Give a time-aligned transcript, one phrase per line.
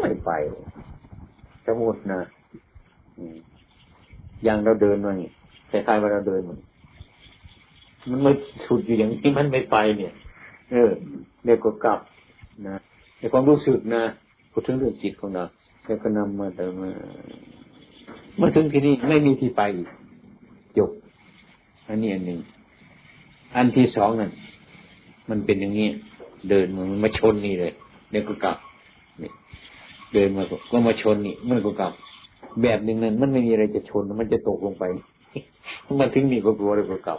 [0.00, 0.30] ไม่ไป
[1.66, 2.20] สมมตินะ
[4.44, 5.30] อย่างเราเดินมานี่
[5.70, 6.58] คล้ายๆว่าเราเดินมัน
[8.10, 8.32] มันไม่
[8.66, 10.12] สุดอยู่อย่างนี้มันไม่ไปเนี่ย
[10.70, 10.90] เออ
[11.44, 12.00] เดี๋ยวก็กลับ
[12.68, 12.76] นะ
[13.18, 14.02] ในความรู้สึกนะ
[14.50, 15.44] พูดถึงเรื่องจิตของเรา
[15.84, 16.90] แล้วก็นำมาแต่มา
[18.40, 19.88] มาถึงที่นี่ไม่มีที่ไปอีก
[20.78, 20.90] จบ
[21.88, 22.40] อันนี้อันหนึ่ง
[23.56, 24.30] อันที่สองนั่น
[25.30, 25.88] มันเป็นอย่างนี้
[26.50, 27.72] เดินมันมาชนนี่เลย
[28.10, 28.56] เดี๋ยวก็กลับ
[29.22, 29.30] นี่
[30.12, 31.92] เดินมาก็มาชนนี่มันก็กลับ
[32.62, 34.84] แบบหนึ่งนั้นมันไม่มีอะไรจะชนมันจะตกลงไป
[36.00, 37.18] มาถึงนี่ก็กลัวเลยก็กลับ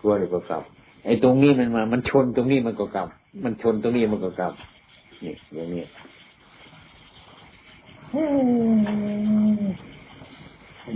[0.00, 0.62] กลัวเลยก็กลับ
[1.06, 3.08] ไอ้ตรงนี้มันมา มันชนตรงนี้มันก็กลับ
[3.44, 4.52] มันชนตรงนี้มันก็กลับ
[5.24, 5.84] นี่อย่างนี้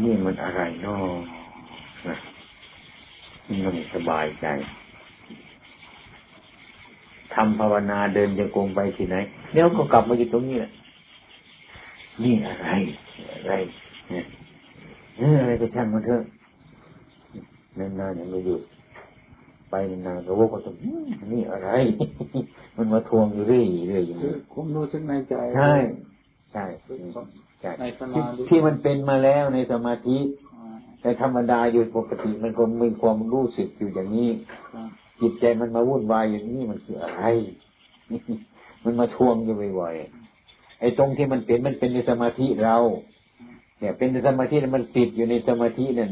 [0.05, 0.99] นี่มันอะไรเนาะ
[3.65, 4.47] มันสบายใจ
[7.35, 9.17] ทำภาวนาเดินจะกงไปที่ไหน
[9.53, 10.71] เดี๋ยวก็กลับมาอยู่ตรงนี้แหละ
[12.23, 12.69] นี่อะไร
[13.33, 13.53] อะไร
[14.09, 14.25] เนี่ย
[15.41, 16.23] อะไรก็ช่างมันเถอะ
[17.79, 18.59] นานๆอย่างเราอยู่
[19.71, 19.75] ไป
[20.07, 20.75] นานๆก็ว่าก็ต้อง
[21.33, 21.71] นี่อะไร
[22.77, 25.75] มันมาทวงอยู่เรื่อยเรื่อยอย่างนี้ผมรู้สึกในใจใช่
[26.53, 26.65] ใช่
[27.61, 27.73] ใช่
[28.49, 30.19] ที่มันเป็นมาแล้วในสมาธิ
[31.01, 34.31] แต่ธรรมดาอยู่ปกติมันก็มีความรู้สึกอยู่อย่างนี้
[35.21, 37.23] จิตใจมันมาวุ่นวายอย่างนี้มันคืออะไร
[38.85, 40.28] มันมาทวงอยู่บ่อยๆ
[40.81, 42.77] ไอ้ตรงที่มันเป็นมันเป็นในสมาธิเรา
[43.79, 46.11] เนี่ย เป็นในสมาธิมันติดอยู่ในสมาธินั่น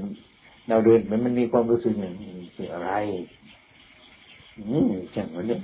[0.68, 2.90] เราเดินมันมันมีความรู้สึกอย่างนี้คืออะไร
[4.58, 5.60] อืมช่างมันเนี่ย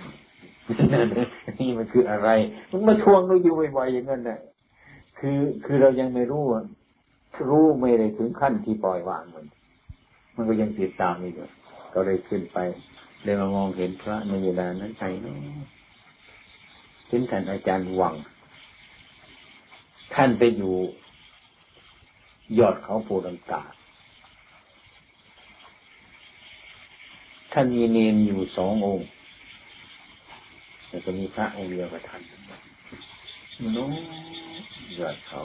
[1.58, 2.28] นี่มันคืออะไร
[2.70, 4.38] มันมาทวงเราอยู่บ่อยๆอย่างนั้นน่ะ
[5.18, 6.44] คือคือเรายังไม่รู้
[7.48, 9.46] รู้ไม่ได้ถึงขั้นที่ปล่อยวางมัน
[10.36, 11.46] มันก็ยังติดตามอยู่
[11.94, 12.58] ก็เลยขึ้นไป
[13.24, 15.36] เลยมามองเห็นพระในเวลานั้นใครเนาะ
[17.08, 18.14] เห็นท่านอาจารย์หวัง
[20.14, 20.74] ท่านไปอยู่
[22.58, 23.62] ยอดเขาปูดังกา
[27.52, 29.08] ท่านมีเนนอยู่สององค์
[30.88, 32.22] แล้วก็มีพระองค์เดียวกับท่าน
[33.76, 33.90] น้อง
[34.98, 35.40] ยอดเขา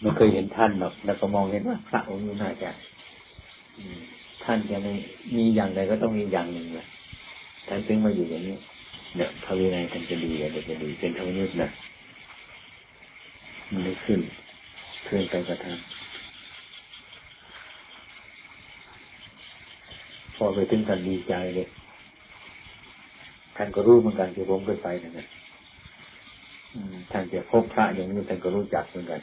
[0.00, 2.70] ไม่เคยเห็นท่านหรอกแล้วก็มองเห็นว่าพระองค์นี้น่าจะ
[4.50, 4.92] ท่านจะไม่
[5.36, 6.86] มีอย่างใดก็ต้องมีอย่างหนึ่งแหละ
[7.68, 8.56] ท่านถึงมาอยู่อย่างนี้
[9.16, 11.68] เนี่ยพระวินัยท่านจะดีอะไรจะดีเป็นธรรมนุษย์นะ
[13.70, 14.20] มันได้ขึ้น
[15.04, 15.76] เพื่อนไปกระทำ
[20.36, 21.68] พอไปถึงกันดีใจเลย
[23.56, 25.26] ท่านก็รู้เหมือนกันที่ผมเคยไปนะเนี่ย
[27.12, 29.20] ท่านจะพบพระอย่างนี้ท่านก็รู้จักเหมือนกัน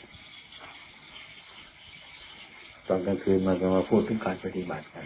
[2.88, 5.06] ตอนกลางคืนมาก็มาพูดถึงการปฏิบัติกัน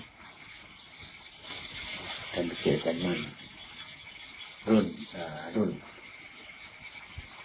[2.34, 3.19] ท่านเสียกันมั่น
[4.69, 4.85] รุ่น
[5.56, 5.72] รุ่น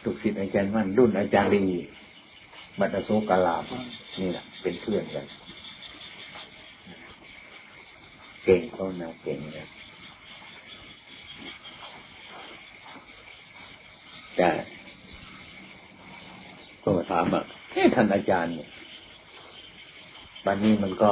[0.04, 1.62] ลูกศิษย์อาจารย์มั่นรุ่นอาจารย์ลี
[2.78, 3.72] บัตโสกาลาม
[4.20, 5.26] นี่แหละเป็นเพื่อนกัน
[8.44, 9.66] เก่งเขานะเก่งเลย
[14.36, 14.48] แต่
[16.82, 17.42] ก็ถามอะ
[17.94, 18.68] ท่านอาจารย์เนี่ย
[20.46, 21.10] บันนี้มันก็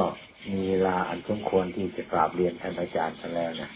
[0.53, 3.69] มีเวลาอันสมควรที่จะกราบเรียนท่านอาจารย์กันแล้วนะ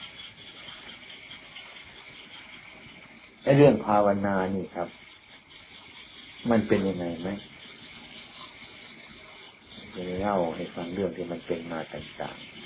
[3.42, 4.88] ไอ้เรื่องภาวนานี่ครับ
[6.50, 7.28] มันเป็นยังไงไหม
[9.94, 12.56] จะเล่าให้ฟังเรื่องที่มันเป็นมาต่างๆ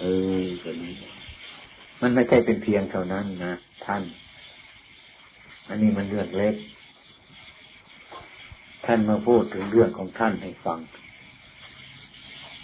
[0.00, 0.06] เอ
[0.40, 0.94] อแบบนี้
[2.02, 3.52] มันไม่ใช่เป็นเพียงเท่านั้นนะ
[3.84, 4.02] ท่าน
[5.68, 6.54] อันนี้มันเรื่องเล็ก
[8.86, 10.78] ท่านมาพูดถึงเรื่องของท่านให้ฟัง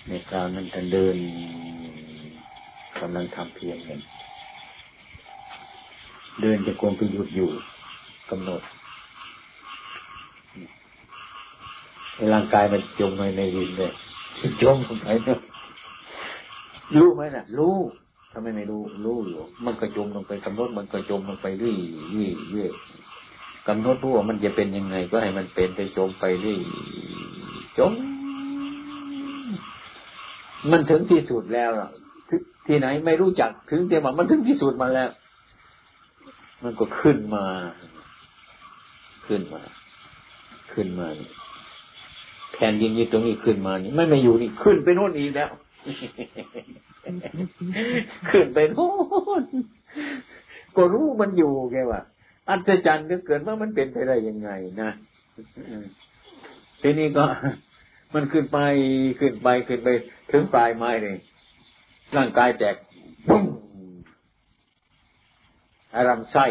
[0.08, 1.16] ในคราวนั้นท่านเดิน
[3.00, 4.00] กำลังทำเพียงเงิน
[6.42, 7.48] เดินจะกลมไปหยุดอยู่
[8.30, 8.62] กำหนด
[12.32, 13.92] ร่างกายมันจมไปในดินเลย
[14.62, 15.40] จมลงไปเนะ
[16.98, 17.76] รู้ไหมน่ะ รู้
[18.32, 21.76] ทำไมไม่รู้รู้อยู่ มันก็จมลงไปกำหนดมันก็จมลงไปเรื่อย
[22.10, 22.70] เรื่อยเรื่อย
[23.68, 26.60] กำหนดรู้ว่ามันจะเป็นยังไง ก็ให้มันเป็นไปจมไปเรื่อย
[27.78, 27.92] จม
[30.70, 31.70] มันถึงที่สุดแล้ว
[32.66, 35.10] ที่ไหนไม่รู้จักถึงเตียมมันถึงที่สุดมาแล้ว
[36.62, 37.44] มันก็ขึ้นมา
[39.26, 39.62] ขึ้นมา
[40.72, 41.08] ขึ้นมา
[42.52, 45.50] แผ่นดินนี้ตรงนี้ขึ้นมานี่ไม่ไม่อยู่นี่ขึ้นไปโน่นอีกแล้ว
[48.30, 48.90] ขึ้นไปโน่
[49.40, 49.42] น
[50.76, 52.00] ก็รู้มันอยู่แกว่า
[52.48, 54.50] อัศจรรย์ก็เกิดว่ามันเป็นไปได้ยังไง
[54.82, 54.90] นะ
[56.82, 57.24] ทีนี้ก็
[58.14, 58.58] มันขึ้นไป
[59.20, 59.88] ขึ้นไปขึ้นไป
[60.30, 61.16] ถึงปลายไม้เลย
[62.16, 62.76] ร่างกายแตก
[63.28, 63.44] ปุ้ง
[65.94, 66.46] อารมณ์ไส้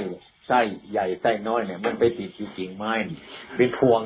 [0.48, 0.60] ไส้
[0.92, 2.92] ใหญ่ไส้น้อยเนี่ย มันไปติดที่กิ่งไม้
[3.56, 4.02] เป็นพวง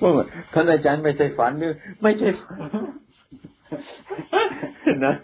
[0.00, 1.72] ว่าท่านอาจารย์ไม่ใช่ฝันหรือ
[2.02, 2.70] ไม่ใช่ฝัน
[5.06, 5.14] นะ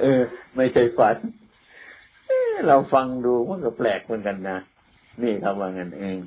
[0.00, 0.20] เออ
[0.56, 1.16] ไม่ใช่ฝัน
[2.68, 4.58] เราฟังดูมันก็แปลกเหมือนกันนะ
[5.22, 6.18] นี่คำว่างั้นเอง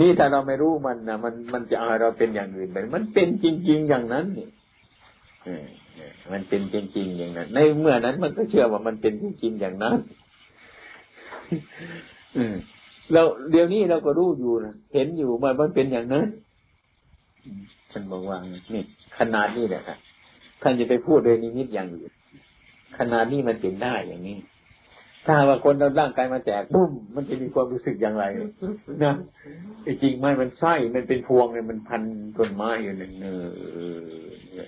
[0.00, 4.48] นี่ถ้าเราไม่รู้มันนะมันมันจะเอาเราเป็นอย่างอื่นไปมันเป็นจริง ๆ อย่างนั้นนี่
[6.32, 9.96] มันเป็นจริง ๆ อย่างนั้น ในเมื่อนั้นมันก็เชื่อว่ามันเป็นจริงๆอย่างนั้น
[13.12, 16.26] เราเดี๋ยวนี้เราก็รู้อยู่นะเห็นอยู่ว่ามันเป็นอย่างนั้น
[17.90, 18.38] ท่านบอกว่า
[18.72, 18.82] นี่
[19.18, 19.98] ขนาดนี้แหละครับ
[20.62, 22.12] ท่านจะไปพูดโดยนิมิตอย่างอื่น
[22.98, 24.38] ขนาดนี้มันเป็นได้อย่างนี้
[25.26, 28.24] ถ้าว่าคนเราร่างกายมาแจกบุ้มมันจะมีความรู้สึกอย่างไร
[29.04, 29.14] นะ
[29.82, 32.02] ไอ้จริงไหมมันไส้มันเป็นพวงเนี่ยมันพัน
[32.38, 34.62] ต้นไม้อยู่หนึ่งเออ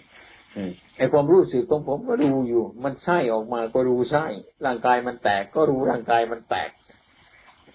[0.99, 4.27] ไอ้ความรู้สึกของผมก็ดูอยู่ มันไส้ออกมาก็รู้ไส้
[4.67, 6.71] ร่างกายมันแตกก็รู้ร่างกายมันแตก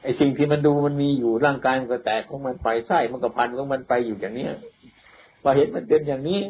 [0.04, 4.54] ไอ้สิ่งที่มันดูมันมีอยู่ร่างกายมันก็แตกของมันไปไส้มันก็พันของมันไปอยู่อย่างเนี้ย
[5.42, 6.42] พอเห็นมันเป็นอย่างนี้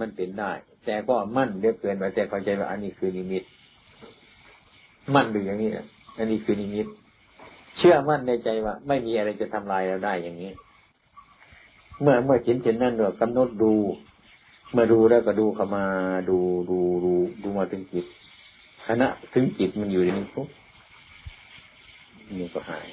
[0.00, 0.52] มันเป็นได้
[0.84, 3.42] แต่ก็มั่นเรียบเกินไปแต่เข้าใจว่าอันนี้คือนิมิต
[5.14, 5.70] มั่นดูอย่างนี้
[6.18, 6.86] อันนี้คือนิมิต
[7.76, 10.50] เชื่อมั่นในใจว่า ไม่มีอะไรจะทำลายเราได้อย่างนี้
[12.00, 13.72] เมื่อเมื่อเห็นเห็นนั่นเดกำหนดดู
[14.72, 15.84] เมื่อดูแล้วก็ดูเข้ามา
[16.30, 16.38] ดู
[16.70, 17.12] ดูดู
[17.42, 18.06] ดูมาถึงจิต
[18.86, 20.48] ขณะถึงจิตมันอยู่ในนี้ปุ๊บ
[22.38, 22.86] นี่ก็หาย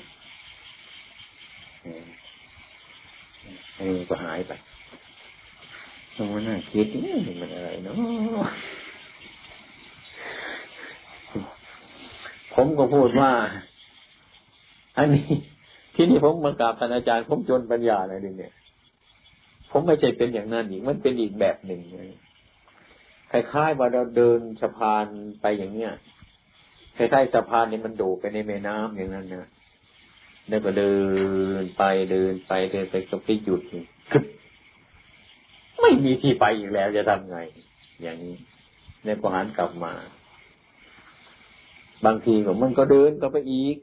[3.75, 4.51] อันนี้ก็หายไป
[6.17, 7.95] ตรงนั้นคิดนี่มันอะไรเนาะ
[12.53, 13.31] ผมก็พูดว่า
[14.97, 15.27] อันนี้
[15.95, 18.53] ที่นี่ผมมากราบท่านอาจารย์ผมจนปัญญาอะไรเนี่ย
[19.71, 21.81] ผมไม่ใช่เป็นอย่างนั้นอีกมันเป็นอีกแบบหนึ่ง
[23.31, 25.05] คล้ายๆว่าเราเดินสะพาน
[25.41, 25.91] ไปอย่างเนี้ย
[26.97, 29.47] คล้ายๆสะพานนี่มันโดดไปในแม่น้ำอย่างนั้นนะ
[30.49, 30.93] แล้วก็เดิ
[31.61, 33.61] นไปเดินไปเดินไปก็ไปหยุด
[35.81, 37.37] ไม่มีที่ไปอีกแล้วจะทำไง
[38.01, 38.35] อย่างนี้
[39.05, 39.93] แล้วก็หันกลับมา
[42.05, 42.33] บางที
[42.63, 43.75] มันก็เดินก็ไปอีก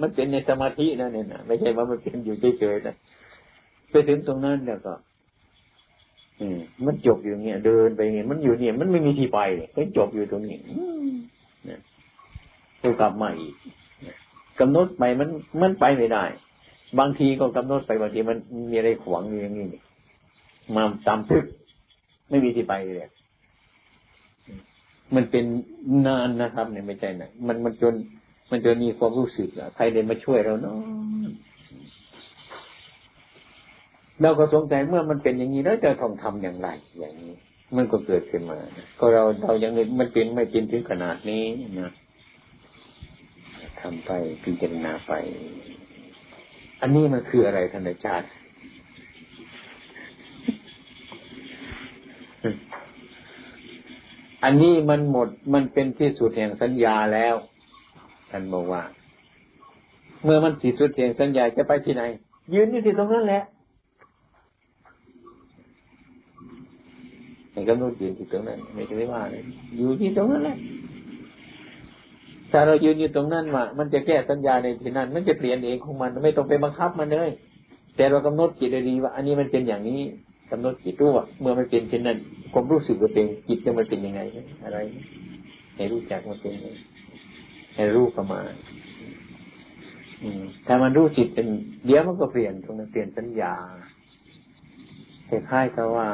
[0.00, 2.96] มันเป็นในสมาธินะเนี่ยนะไม่ใช่ว่ามันเป็นอยู่เฉยๆนะ
[3.90, 4.94] ไปถึงตรงนั้นแล้วก็
[6.40, 10.58] อืม มันจบอยู่เงี้ยเดินไปเงี้ยมันอยู่เนี่ย มันไม่มีที่ไปเลยมันจบอยู่ตรงนี้
[11.66, 11.80] เนี่ย
[12.82, 13.54] ก็กลับมาอีก
[14.60, 15.28] กำหนดไปมัน
[15.62, 16.24] มันไปไม่ได้
[16.98, 18.36] บางทีก็กำหนดไปบางทีมัน
[18.70, 19.66] มีอะไรขวางอยู่อย่างนี้
[20.76, 21.44] มาตามทึก
[22.30, 23.10] ไม่มีที่ไปเลย
[25.14, 25.44] มันเป็น
[26.06, 27.94] นานนะครับ เนี่ยไม่ใช่นะมันมันจน
[28.50, 30.78] มันจนมีความรู้สึกอะใครเดินมาช่วยเราเนาะ
[34.20, 36.68] เราก็สงสัยเมื่อมันเป็นอย่างนี้แล้วจะต้องทำอย่างไร
[36.98, 37.34] อย่างนี้
[37.76, 38.58] มันก็เกิดขึ้นมา
[38.98, 41.44] ก็เราเรายังมันเป็นไม่เป็นถึงขนาดนี้
[41.80, 41.92] นะ
[43.80, 44.10] ทำไป
[44.44, 45.12] พิจารณาไป
[46.80, 48.22] อันนี้มันคืออะไรท่านอาจ
[54.44, 57.34] อันนี้มันหมดมันเป็นที่สุดแห่งสัญญาแล้ว
[58.30, 58.82] ท่านบอกว่า
[60.24, 62.02] เมื่อมันที่สุดแห่งสัญญาจะไปที่ไหน
[62.54, 63.42] ยืนอยู่ที่ตรงนั้นแหละ
[67.52, 69.42] เห็นกำหนดยืนที่ตรงนั้น ไม่ได้ว่าเลย
[69.76, 70.56] อยู่ที่ตรงนั้นแหละ
[72.50, 77.30] ถ้าเรายืนอยู่ตรงนั้นว่ามันจะแก้สัญญาในที่นั้น มันจะเปลี่ยนเองของมัน ไม่ต้องไปบังคับมันเลย
[77.96, 80.00] แต่เรากำหนดจิตดีว่า อันนี้มันเป็นอย่างนี้
[80.54, 82.18] กำหนดจิตรู้ว่าเมื่อมันเป็นเช่นนั้น
[82.52, 84.20] ความรู้สึกว่าเป็นจิตจะมันเป็นยังไง
[84.64, 84.78] อะไร
[85.76, 86.54] ให้รู้จักมันเป็น
[87.74, 88.50] ให้รู้ประมาณ
[90.66, 91.46] ถ้ามันรู้จิตเป็น
[91.86, 93.54] เดี๋ยวมันก็เปลี่ยนตรงนั้นเปลี่ยนสัญญา
[95.28, 96.08] คล้ายๆกับว่า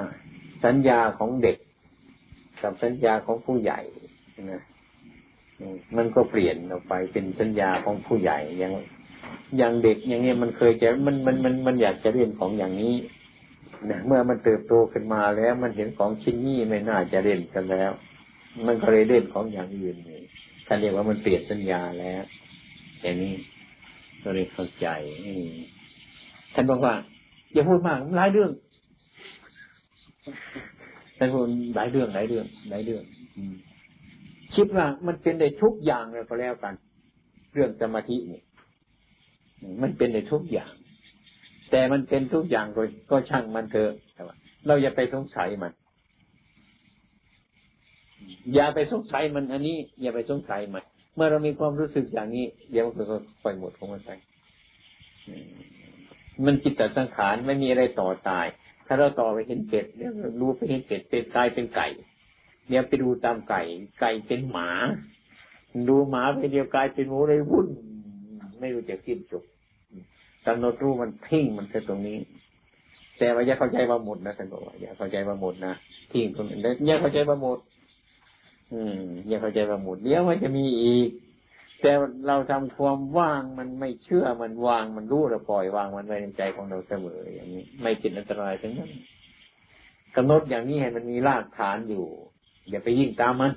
[0.65, 1.57] สัญญาของเด็ก
[2.63, 3.81] กับสัญญาของผู้ใหญ่
[4.53, 4.63] นะ
[5.97, 8.73] มันก็เปลี่ยนออกไปเป็นสัญญาของผู้ใหญ่อย่าง
[9.59, 12.95] อย่างเด็กอย่างเงี้ยมันเคยจะมันมันมันมันอยากจะเรียนของอย่างนี้
[13.91, 17.91] นะเมื่อมันเติบโตขึ้นมาแล้ว มันเห็นของชิ้นนี้ไม่น่าจะเล่นกันแล้ว
[18.67, 20.23] มันก็เลยเล่นของอย่างอื่นเลย
[20.67, 22.23] ท่านเรียกว่ามันเปลี่ยนสัญญาแล้ว
[23.03, 23.35] อย่างนี้
[24.23, 24.89] ก็เลยเข้าใจ
[26.55, 26.95] ท่านบอกว่า
[27.53, 28.51] อย่าพูดมากหลายเรื่อง
[31.19, 31.43] ท่านพูด
[31.77, 33.03] หลายเรื่องหลายเรื่องหลายเรื่อง
[34.55, 36.75] คิดว่ามันเป็นได้ทุกอย่างเลยก็แล้วกัน
[37.55, 38.41] เรื่องสมาธินี่
[39.83, 40.73] มันเป็นได้ทุกอย่าง
[41.71, 42.67] แต่มันเป็นทุกอย่าง
[43.11, 43.91] ก็ช่างมันเถอะ
[44.67, 45.73] เราอย่าไปสงสัยมัน
[48.55, 50.85] อย่าไปสงสัยมันอันนี้ อย่าไปสงสัยมัน
[51.15, 54.11] เมื่อเรามีความรู้สึกอย่างนี้ เดี๋ยวมันก็ปล่อยหมดของมันไป
[56.45, 58.47] มันจิตตสังขารไม่มีอะไรต่อตาย
[58.87, 61.89] ถ้าเราต่อไปเห็นเป็ดเนี่ยรู้ไปเห็นเป็ดเป็ดกลายเป็นไก่
[62.69, 63.63] เนี่ยไปดูตามไก่
[64.01, 64.71] ไก่เป็นหมา
[65.89, 67.69] ดูหมาไปเดียวกลายเป็นหมูเลยวุ่น
[68.61, 69.45] ไม่รู้จะกินจบ
[70.49, 72.19] กำหนดรู้มันทิ้งมันแค่ตรงนี้
[73.19, 75.73] แต่ว่าอย่าเข้าใจว่าหมดนะท่านบอกว่าอย่าเข้าใจว่าหมดนะ
[76.13, 77.59] ทิ้งตรงนี้อย่าเข้าใจว่าหมด
[78.73, 81.09] อืม อย่าเข้าใจว่าหมดเดี๋ยวมันจะมีอีก
[81.83, 81.93] แต่
[82.27, 88.91] เราทำความว่างมันไม่เชื่อมันวางมันรู้เราปล่อยวางมันไว้ในใจของเราเสมออย่างนี้ ไม่เป็นอันตรายทั้งนั้น
[90.17, 92.05] กำหนดอย่างนี้ให้มันมีรากฐานอยู่
[92.71, 93.53] อย่าไปยิ่งตามมัน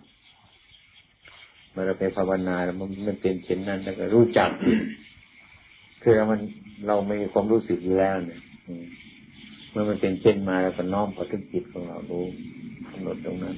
[1.71, 2.75] เมื่อเราไปภาวนาแล้ว
[3.07, 4.49] มันเป็นเช่นนั้นแล้วก็รู้จัก
[6.03, 6.39] คือมัน
[6.87, 8.39] เราไม่มีความรู้สึกอยู่แล้วเนี่ย
[9.71, 12.23] เมื่อมันเป็นเช่นมาแล้วก็น้อมพอถึงจิตของเรารู้
[12.91, 13.55] กำหนดตรงนั้น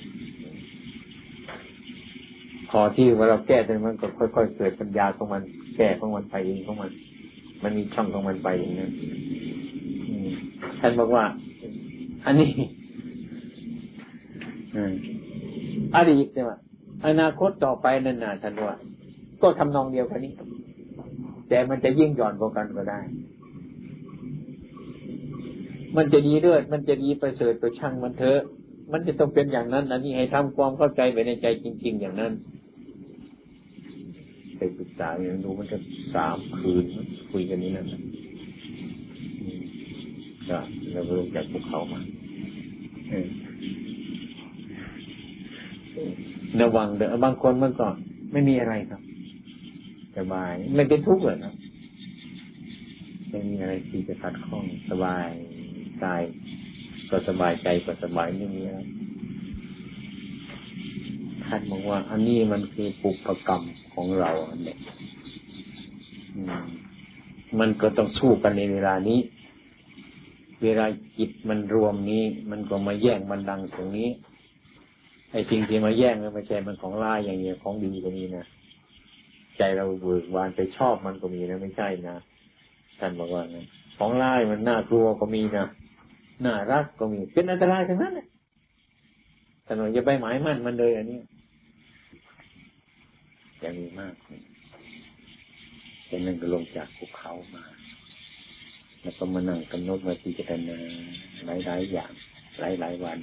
[2.69, 5.41] พอที่ว่าเราแก้ตรงนั้นก็ค่อย ๆ เกิดปัญญาของมัน
[5.77, 6.91] แก้ของมันไปเองของมัน
[7.63, 8.91] มันมีช่องของมันไปอย่างนั้น
[10.79, 11.25] ท่านบอกว่า
[12.25, 12.49] อันนี้
[15.95, 16.45] อดีตเนี่ย
[17.05, 18.75] อนาคตต่อไปนั่นน่ะท่านว่า
[19.41, 20.31] ก็ทำนองเดียวกันนี้
[21.49, 23.01] แต่มันจะยิ่งหย่อนกว่ากันก็ได้
[25.97, 28.41] มันจะดีเลิศมันจะดีประเสริฐตัวช่างมันเถอะ
[28.91, 32.33] มันจะต้องเป็นอย่างนั้น อันนี้ให้ทำความเข้าใจไปในใจจริง ๆ อย่างนั้น
[34.57, 35.77] ไปปรึกษาอย่างดูมันจะ
[36.15, 36.83] สามคืน
[37.31, 37.87] คุยกันนี้นั่น
[40.49, 40.59] ก็
[40.91, 41.99] เราเริ่มจากภูเขามา
[46.61, 47.87] ระวังเด้อบางคนมันก็
[48.31, 49.01] ไม่มีอะไรครับ
[50.17, 51.53] สบาย ไม่เป็นทุกข์เลยครับ
[53.29, 55.27] ไม่มีอะไรที่จะขัดข้องสบาย
[56.03, 56.21] กาย
[57.09, 58.79] ก็สบายใจก็สบายไม่มีอะไร
[61.45, 63.61] ท่านบอกว่า อันนี้มันคือปุพกรรม
[63.93, 64.31] ของเรา
[64.63, 64.77] เนี่ย
[67.59, 69.19] มันก็ต้องสู้กันในเวลานี้
[70.63, 70.85] เวลา
[71.17, 74.09] จิตมันรวมนี้ มันก็มาแย่งมันดังตรงนี้
[75.31, 78.45] ไอ้สิ่งที่มาแย่งมันไม่ใช่มันของลายอย่างเงี้ยของดีก็มีนะ
[79.57, 82.15] ใจเราเบิกบานไปชอบมันก็มีนะไม่ใช่นะ
[82.99, 83.65] ท่านบอกว่านะ
[83.97, 85.65] ของลายมันน่ากลัวก็มีนะ
[86.45, 88.27] น่ารักก็มี เป็นอันตรายทั้งนั้นเลย
[89.65, 91.19] ท่านบอกอย่าไปหมายมั่นมันเลยอันนี้
[93.61, 94.13] อย่างนี้มาก
[96.07, 97.63] เป็นนั่นก็ลงจากภูเขามา
[99.01, 100.77] แล้วก็มานั่งกำหนดมาพิจารณา
[101.45, 102.11] หลายๆอย่าง
[102.59, 103.17] หลายๆวัน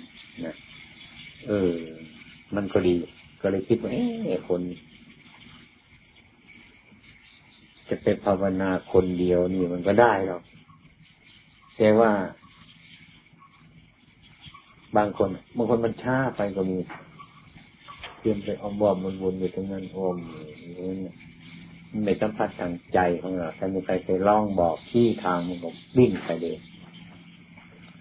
[0.44, 0.54] นะ
[1.46, 1.74] เออ
[2.56, 2.94] มันก็ดี
[3.40, 4.60] ก็เลยคิดว่าเอ้คน
[7.90, 10.42] จะเป็นภาวนาคนเดียวนี่มันก็ได้หรอก
[11.78, 12.10] แต่ว่า
[14.96, 16.78] บางคนบางคนมันช้าไปก็มี
[18.20, 20.16] เตรียมไปอมบอมมันวนอยู่ตรงนั้นอม
[20.78, 21.12] นี่
[21.90, 26.56] มันไม่สัมผัสทางใจของเราแต่มีใครเคยลองบอกที่ทางมันก็วิ่งไปเลย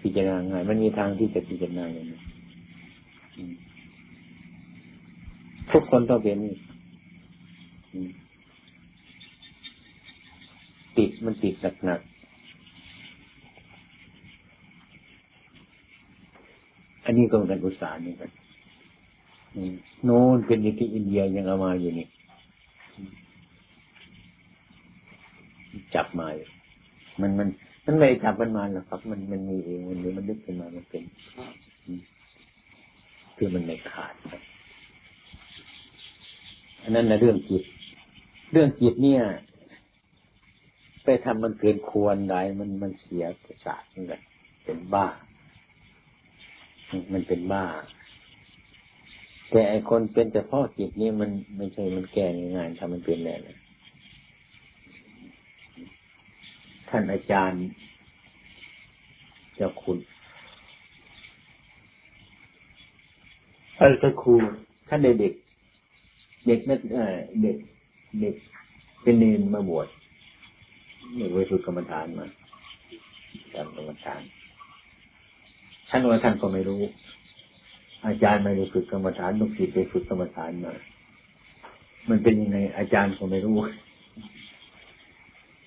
[0.00, 2.20] พิจารณาง่ายมันมีทางที่จะพิจารณาอย่างนี้
[5.72, 6.38] ทุกคนต้องเป็น
[10.98, 11.54] ติดมันติด
[11.84, 12.14] หนักๆ
[17.04, 18.30] อันนี้ก็เป็นอุตสาห์นี่กัน
[20.04, 22.06] โน้นเป็นที่อินเดียยังเอามาอยู่นี่
[25.94, 26.46] จับมาอยู่
[27.20, 27.48] มันมัน
[27.86, 31.02] มันไม่จับมันมาหรอกครับ มันมันมีเองมันหรือมันดึกขึ้นมามันเป็น
[33.36, 34.14] คือมันไม่ขาด
[36.82, 37.62] อันนั้นนะเรื่องจิต
[38.52, 39.22] เรื่องจิตเนี่ย
[41.24, 44.20] ทำมันเกินควรได้มันมันเสียประสาทเหมือนกัน
[44.64, 45.06] เป็นบ้า
[47.12, 47.64] มันเป็นบ้า
[49.50, 52.26] แต่ไอคนเป็นเฉพาะจิตนี่มันไม่ใช่มันแก้
[52.56, 53.56] ง่ายๆทำมันเป็นแน่เลย
[56.88, 57.64] ท่านอาจารย์
[59.56, 59.98] เจ้าคุณ
[63.78, 64.34] เออก็ครู
[64.88, 65.34] ท่านเด็กเด็ก
[66.46, 66.80] เด็กนัก
[67.42, 67.56] เด็ก
[68.20, 68.34] เด็ก
[69.02, 69.88] เป็นเนนมาบวช
[71.16, 72.26] เด็กไปฝึกกรรมฐานมา
[73.54, 74.22] ทำกรรมฐาน
[75.88, 76.82] ท่านว่าท่านก็ไม่รู้
[78.06, 80.74] อาจารย์ไม่ได้ฝึกกรรมฐานลูกศิษย์ไปฝึกกรรมฐานมา
[82.08, 83.56] มันเป็นยังไง อาจารย์ก็ไม่รู้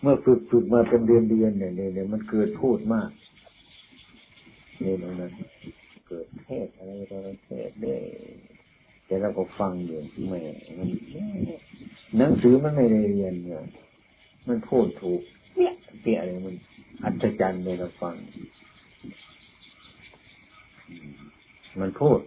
[0.02, 3.10] เมื่อฝึกฝึกมาเป็นเดือนเดือนเนี่ยเนี่ยมันเกิดพูดมาก
[4.80, 5.32] เนี่ยตรงนั้น
[6.08, 8.02] เกิดเทศอะไรต่อเทศเลย
[9.06, 10.42] แต่เราก็ฟังอยู่แม่
[10.78, 10.88] มัน
[12.18, 13.64] หนังสือมันไม่ได้เรียนเนี่ย
[14.48, 15.22] มันพูดถูก
[15.58, 16.56] เนี่ยเปียอะไรมัน
[17.04, 18.16] อัศจรรย์เลยเราฟัง
[21.82, 22.20] มันพูด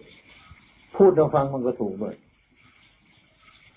[0.95, 2.15] พูดเราฟังมันก็ถูกด้วย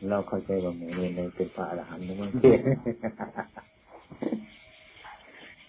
[0.09, 2.31] เราเข้าใจว่าหมูเนในเป็นพระอรหันต์นะมั้ง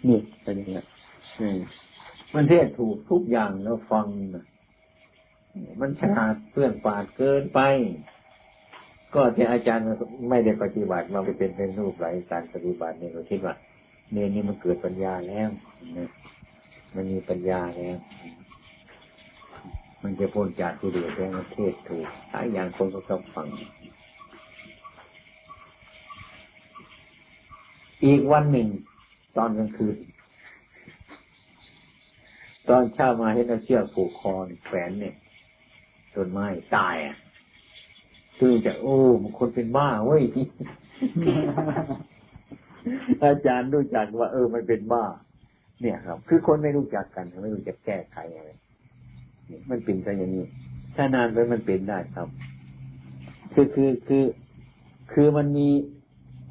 [0.08, 0.82] นี่เป็นอย่างนี้
[2.34, 4.46] มันเทศถูกทุกอย่างแล้วฟังนะ
[5.80, 7.60] มันฉลาดเพื่อนปาดเกินไป
[9.14, 9.86] ก็ที่อาจารย์
[10.30, 13.54] ไม่ได้ปฏิบัติมาไปเป็นเป็นรูปไหลการปฏิบัติเนี่ยเราคิดว่า
[14.12, 15.50] เนนี่มันเกิดปัญญาแล้ว
[15.98, 16.10] นะ
[16.96, 17.98] มันมีปัญญาแล้ว
[20.04, 23.48] มันจะพ้นจากที่เดือดแล้วเทศถูกหลายอย่างคนก็ต้องฟัง
[28.06, 28.68] อีกวันหนึ่ง
[29.38, 29.98] ตอนกลางคืน
[32.70, 34.34] ตอนเช้ามาให้เราเชือกผูกคอ
[34.66, 35.16] แขวนเนี่ย
[36.14, 37.18] ต้นไม้ตายอะ
[38.44, 40.24] คือจะโอ้มันคนเป็นบ้าเว้ย
[43.24, 45.04] อาจารย์รู้จักว่า เออมันเป็นบ้า
[45.82, 48.52] เนี่ยครับ คือคนไม่รู้จักกันไม่รู้จักแก้ไขอะไร
[49.70, 50.46] มันเป็นไปอย่างนี้
[50.96, 52.28] ถ้านานไปมันเป็นได้ครับ
[53.54, 54.24] คือคือคือ
[55.12, 55.70] คือมันมี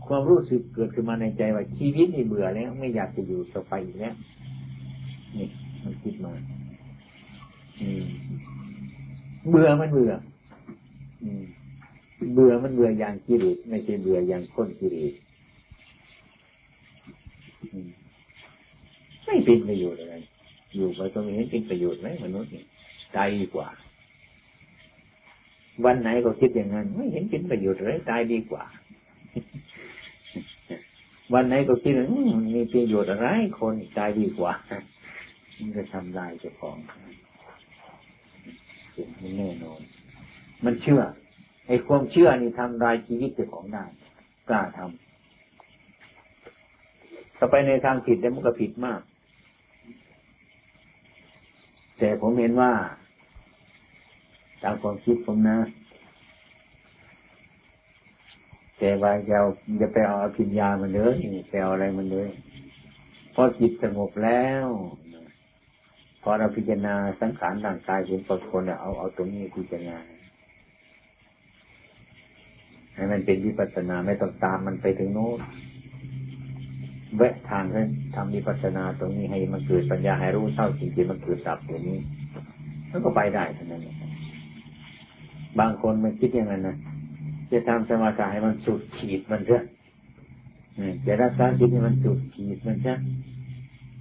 [0.07, 4.15] ความรู้สึกเกิดขึ้นมาในใจว่าชีวิตนี่เบื่อแล้วไม่อยากจะอยู่ต่อไปอีกแล้ว
[5.37, 5.49] นี่
[5.83, 6.33] มันคิดมา
[7.81, 8.05] อืม
[9.51, 10.13] เบื่อมันเบื่อ
[11.25, 11.45] อืม
[12.33, 15.15] เบื่อมันเบื่ออย่างกิเลสไม่ใช่เบื่ออย่างคนกิเลส
[19.25, 20.15] ไม่เป็นประโยชน์อะไร
[20.75, 22.65] อยู่ไปก็ไม่เห็นเป็นประโยชน์ไหมมนุษย์นี่
[23.17, 23.69] ตายดีกว่า
[25.85, 28.65] วันไหนก็คิดอย่างนั้น ไม่เห็นเป็นประโยชน์อะไรตายดีกว่า
[31.35, 32.07] วันไหนก็คิดว่า
[32.57, 34.53] มีประโยชน์อะไร คนตายดีกว่า
[35.59, 36.77] มันจะทำลายเจ้าของ
[39.21, 39.81] มันแน่นอน
[40.65, 41.03] มันเชื่อ
[41.71, 43.85] ไอ้ความเชื่อนี่ทำลายชีวิตเจ้าของได้
[44.49, 49.01] กล้าทำถ้าไปในทางผิดแล้วมันก็ผิดมาก
[51.99, 52.73] แต่ผมเห็นว่า
[54.63, 55.59] ตามความคิดผมนะ
[58.79, 59.39] แต่ว่าจะ
[59.81, 61.17] จะไปเอาพิญญามันเลย
[61.51, 62.31] ไปเอาอะไรมันเลย
[63.35, 64.67] พอจิตสงบแล้ว
[66.23, 69.99] พอเราพิจารณาสังขารร่างกายเห็นปรากฏเอาเอาตรงนี้พิจารณา
[73.01, 75.39] ให้มันเป็นวิปัสสนาไม่ต้องตามมันไปถึงโน้น
[77.17, 81.99] แวะทางนั้นทำวิปัสสนาตรงนี้ให้มันเกิดปัญญาให้รู้เท่าจริงๆมันเกิดดับตัวนี้
[82.91, 83.83] มันก็ไปได้เท่านั้น
[85.61, 86.77] บางคนมันคิดอย่างนั้นนะ
[87.53, 89.63] จะทำสมาธิให้มันสุดขีดมันเถอะ
[91.07, 92.99] จะรักษาจิตให้มันสุดขีดมันเถอะ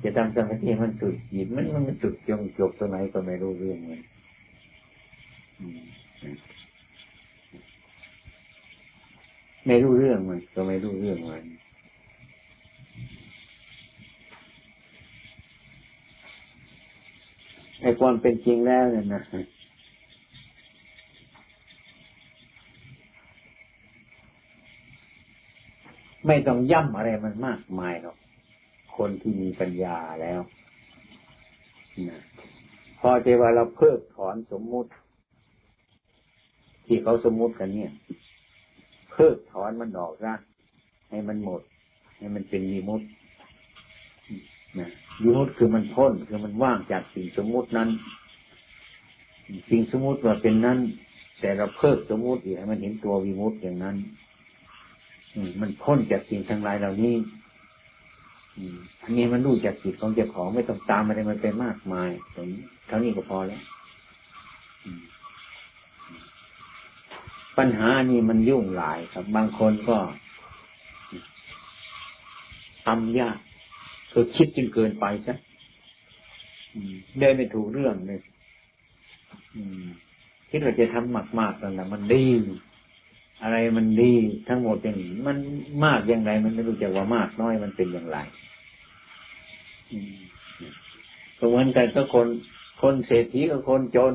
[0.03, 4.01] จะทำสมาธิให้มันสุดขีดมันมันสุดจงจบตรงไหนก็ไม่รู้เรื่องมัน
[9.65, 11.43] ไม่รู้เรื่องมันก็ไม่รู้เรื่องมัน
[17.81, 19.21] ไอ้ความเป็นจริงแล้วเนี่ยนะ
[26.27, 28.17] ไม่ต้องย่ำอะไรมันมากมายหรอก
[28.97, 30.41] คนที่มีปัญญาแล้ว
[32.09, 32.19] นะ
[32.99, 34.89] พอเจว่าเราเพิกถอนสมมุติ
[36.85, 37.91] ที่เขาสมมุติกันเนี่ย
[39.11, 40.33] เพิกถอนมันออกซะ
[41.09, 41.61] ให้มันหมด
[42.17, 43.01] ให้มันเป็นมีมุต
[44.79, 44.89] นะ
[45.21, 47.89] วิมุตคือมันพ้นคือมันว่างจากสิ่งสมมุตินั้น
[49.69, 50.79] สิ่งสมมุติว่าเป็นนั้น
[51.39, 53.95] แต่เราเพิกสมมุติอีกให้มันเห็นตัววิมุตอย่างนั้น
[55.61, 57.15] มันพ้นจากสิ่งทั้งหลายเหล่านี้
[59.03, 63.61] อันนี้มันรู้จากจิตของเจ้าของไม่ต้องตามอะไรมันไปมากมายตรงนี้เท่านี้ก็พอแล้ว
[67.59, 69.97] ปัญหานี้มันยุ่งหลายครับ บางคนก็
[72.85, 73.37] ทำยาก
[74.11, 75.33] คือคิดจนเกินไปซะ
[77.19, 78.21] เดินไม่ถูกเรื่องเลย
[80.49, 82.25] คิดว่าจะทำมากๆนั่นแหละมันดี
[83.43, 84.13] อะไรมันดี
[84.47, 85.37] ทั้งหมดอย่างนี้มัน
[85.85, 88.17] มากอย่างไร มันไม่รู้จักว่ามากน้อยมันเป็นอย่างไร
[91.37, 92.27] ก็เหมือนกันก็คน
[92.81, 94.13] คนเศรษฐีกับคนจน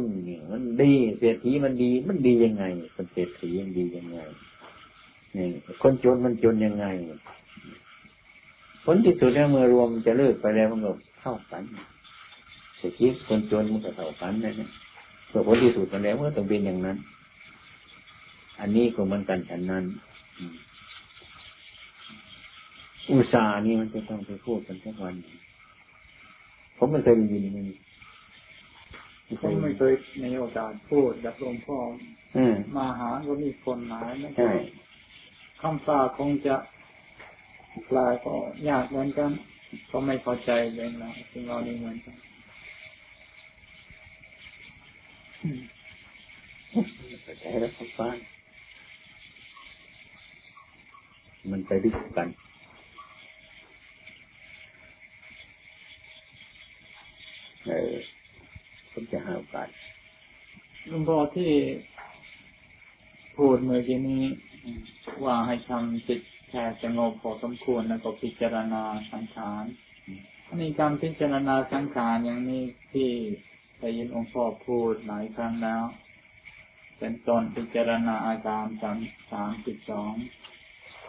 [0.50, 4.18] มันดีเศรษฐีมันดี มันดียังไง คนเศรษฐีมันดียังไง
[5.36, 5.46] นี่
[5.82, 6.86] คนจนมันจนยังไง
[8.84, 11.62] ผลที่สุดแล้วเมื่อรวมจะเลิกไปแล้วมันก็เท่ากัน
[12.78, 14.70] เศรษฐีคนจนมันก็เท่ากันนะเนี่ย
[15.46, 16.96] ผลที่สุดมันแล้วมันต้องเป็นอย่างนั้น
[18.60, 19.84] อันนี้ก็เหมือนกันฉันนั้น
[23.10, 25.14] อุตสาห์นี่มันจะต้องไปพูดกันทุกวัน
[26.76, 27.66] ผมไม่เคยยินมัน
[29.40, 31.78] ผมไม่เคยในโอกาสพูดแบบหลวงพ่อ
[32.76, 34.30] มาหาก็มีคนหมายนะ
[35.60, 36.56] คำสาคงจะ
[37.90, 38.34] กลายก็
[38.68, 39.30] ยากเหมือนกัน
[39.90, 42.16] ก็ไม่พอใจเลยนะซึ่งเรานี่เหมือนกัน
[47.24, 48.16] พอใจแล้วฟัง
[51.50, 52.28] มันไปด้วยกัน
[57.66, 57.94] เออ
[58.92, 59.53] ผมจะหาโอกาสห
[60.90, 61.52] ลวงพ่อที่
[63.36, 64.24] พูดเมื่อกี้นี้
[65.24, 69.64] ว่าให้ทำจิตแค่สงบพอสมควรแล้วก็พิจารณาสังขาร
[70.60, 73.10] นี่การพิจารณาสังขารอย่างนี้ที่
[73.80, 75.84] ได้ยินองค์พ่อพูดหลายครั้งแล้ว
[76.98, 78.98] เป็นตอนพิจารณาอาการสาม
[79.32, 80.12] สามสิบสอง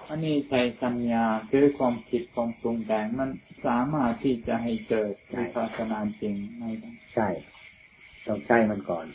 [0.09, 3.29] อันนี้ใช้สัญญาคือความคิดความปรุงแต่งมัน
[3.65, 6.63] สามารถที่จะให้เกิดในศาสนาจริงไหม
[7.13, 7.27] ใช่
[8.27, 9.05] ต้องใช้มันก่อน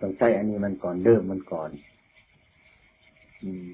[0.00, 1.70] ต้องใช้อันนี้มันก่อนเริ่มมันก่อน
[3.42, 3.66] อืม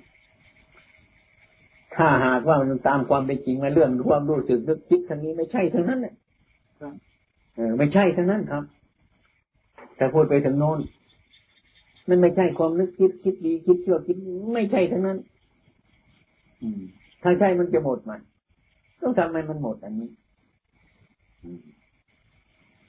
[1.95, 6.15] ถ้าหากว่ามันตามความเป็นจริงมาเรื่องความรู้สึกนึกคิดทั้งนี้ไม่ใช่ทั้งนั้นเนี่ย
[7.55, 8.65] เออไม่ใช่ทั้งนั้นครับ
[9.97, 10.79] แต่พูดไปถึงโน้น
[12.09, 14.17] มันไม่ใช่ความนึกคิดคิดดีคิดชั่วคิด
[14.55, 15.19] ไม่ใช่ทั้งนั้น
[16.63, 16.83] อืม
[17.23, 18.21] ถ้าใช่มันจะหมดมัน
[19.03, 20.09] ต้องทำให้มันหมดอันนี้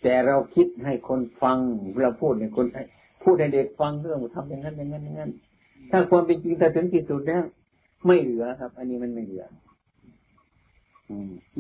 [0.04, 1.58] แต่เราคิดให้คนฟัง
[2.02, 2.66] เราพูดให้คน
[3.24, 5.32] พูดให้เด็กฟังเรื่องทำอย่างนั้นอย่างนั้นอย่างนั้น
[5.92, 7.44] ถ้าความเป็นจริงถ้าถึงที่สุดแล้ว
[8.08, 9.46] ไม่เหลือครับ อันนี้มันไม่เหลือ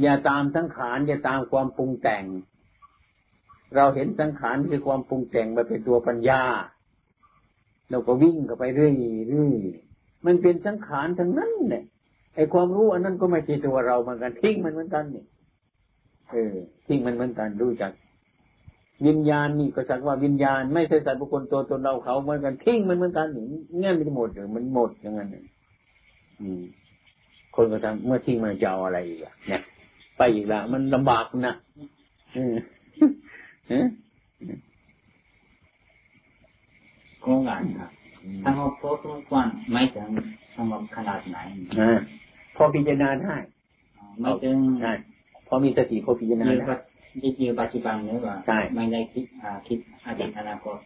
[0.01, 2.25] อย่าตามสังขารอย่าตามความปรุงแต่ง
[3.75, 6.41] เราเห็นสังขารคือความปรุงแต่งมาเป็นตัวปัญญา
[7.89, 8.93] เราก็วิ่งเข้าไปเรื่อย
[9.29, 9.59] เรื่อย
[10.25, 11.83] มันเป็นสังขารทั้งนั้นเนี่ย
[12.35, 15.23] ไอความรู้อันนั้นก็ไม่ใช่ตัวเราเหมือนกันทิ้งมันเหมือนกันนี่
[16.31, 16.55] เออ
[16.87, 17.91] ทิ้งมันเหมือนกันรู้จัก
[19.07, 23.43] วิญญาณนี่ก็สักว่าวิญญาณ ไม่ใช่สัตว์บุคคลตัวตนเราเขาเหมือนกันทิ้งมันเหมือนกันนี่
[23.79, 25.29] เงี้ยมันหมดเลยมันหมดอย่างนั้น
[27.55, 29.61] คนก็ทำเมื่อทิ้งมันจะเอาอะไรอีกอะเนี่ย
[30.17, 31.55] ไปอีกละมันลำบากนะ
[37.21, 37.91] โครงการครับ
[38.45, 40.09] สงบพอสมควรไม่ถึง
[40.55, 41.37] สงบขนาดไหน
[42.55, 43.35] พอพิจารณาได้
[44.21, 44.57] ไม่ถึง
[45.47, 46.75] พอมีสติพอพิจารณาได้
[47.23, 48.35] ยึดยืนปัจจุบันหรือว่า
[48.75, 49.25] ไม่ได้คิด
[49.67, 50.77] คิดอดีตอนาคต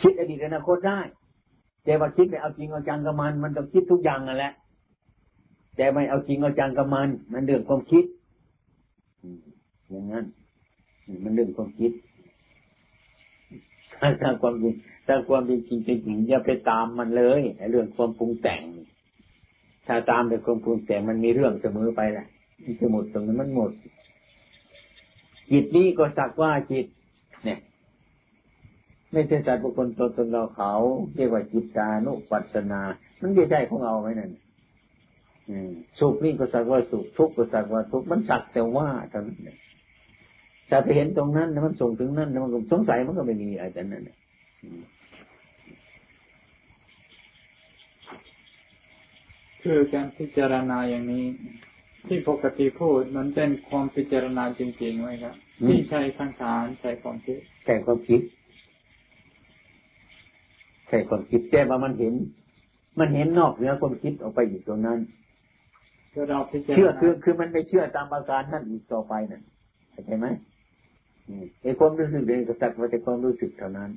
[0.00, 1.00] คิดอดีตอนาคตได้
[1.84, 4.52] แต่ว่าคิดไปเอาจริงเอาจังกับมัน มันต้องคิดทุกอย่างนั่นแหละ
[5.76, 8.04] แต่ไม่เอาจริงเอาจังกับมัน มันเรื่องความคิด
[9.90, 10.24] อย่างนั้น
[11.24, 11.92] มันเรื่องความคิด
[13.94, 14.74] ถ้าทางความจริง
[15.06, 18.62] ถ้าความจริงจริงจริงอย่าไปตามมันเลยเรื่องความปรุงแต่ง
[19.86, 22.26] ถ้าตามแต่ความปรุงแต่งมันมีเรื่องเสมอไปแหละ
[22.62, 23.70] มันจะหมดตรงนั้นมันหมด
[25.50, 26.86] จิตนี้ก็สักว่าจิต
[27.44, 27.58] เนี่ย
[29.12, 30.72] ไม่ใช่สัตว์บุคคลตัวตนเราเขา
[31.16, 32.80] เรียกว่าจิตานุปัสนา
[33.20, 34.30] มันไม่ใช่ของเราไหมนั่น
[35.98, 39.38] สุขนี่ก็สักว่าสุขทุกข์ก็สักว่าทุกข์มันสักแต่ว่าเท่านั้น
[40.68, 44.02] แต่ไปเห็นตรงนั้นมันส่งถึงนั้นมันสงสัยมันก็ไม่มีอะไรนั้น
[49.62, 51.24] คือการพิจารณาอย่างนี้
[52.08, 55.34] ที่ปกติพูดมันเป็นความพิจารณาจริงๆไหมครับ
[55.66, 58.20] ที่ใช้สังขารใช้ความคิดใช้ความคิด
[60.88, 62.14] ใช่ความคิดแต่ว่ามันเห็น
[62.98, 64.98] มันเห็นนอกเหนือความคิดออกไปอยู่ตรงนั้น
[66.10, 69.42] เชื่อคือคือมันไม่เชื่อตามอาการนั่นอีกต่อไปนั่น
[69.92, 70.26] เข้าใจไหม
[71.62, 73.90] ไอ้ความรู้สึกเองก็สักว่าแต่ความรู้สึกเท่านั้น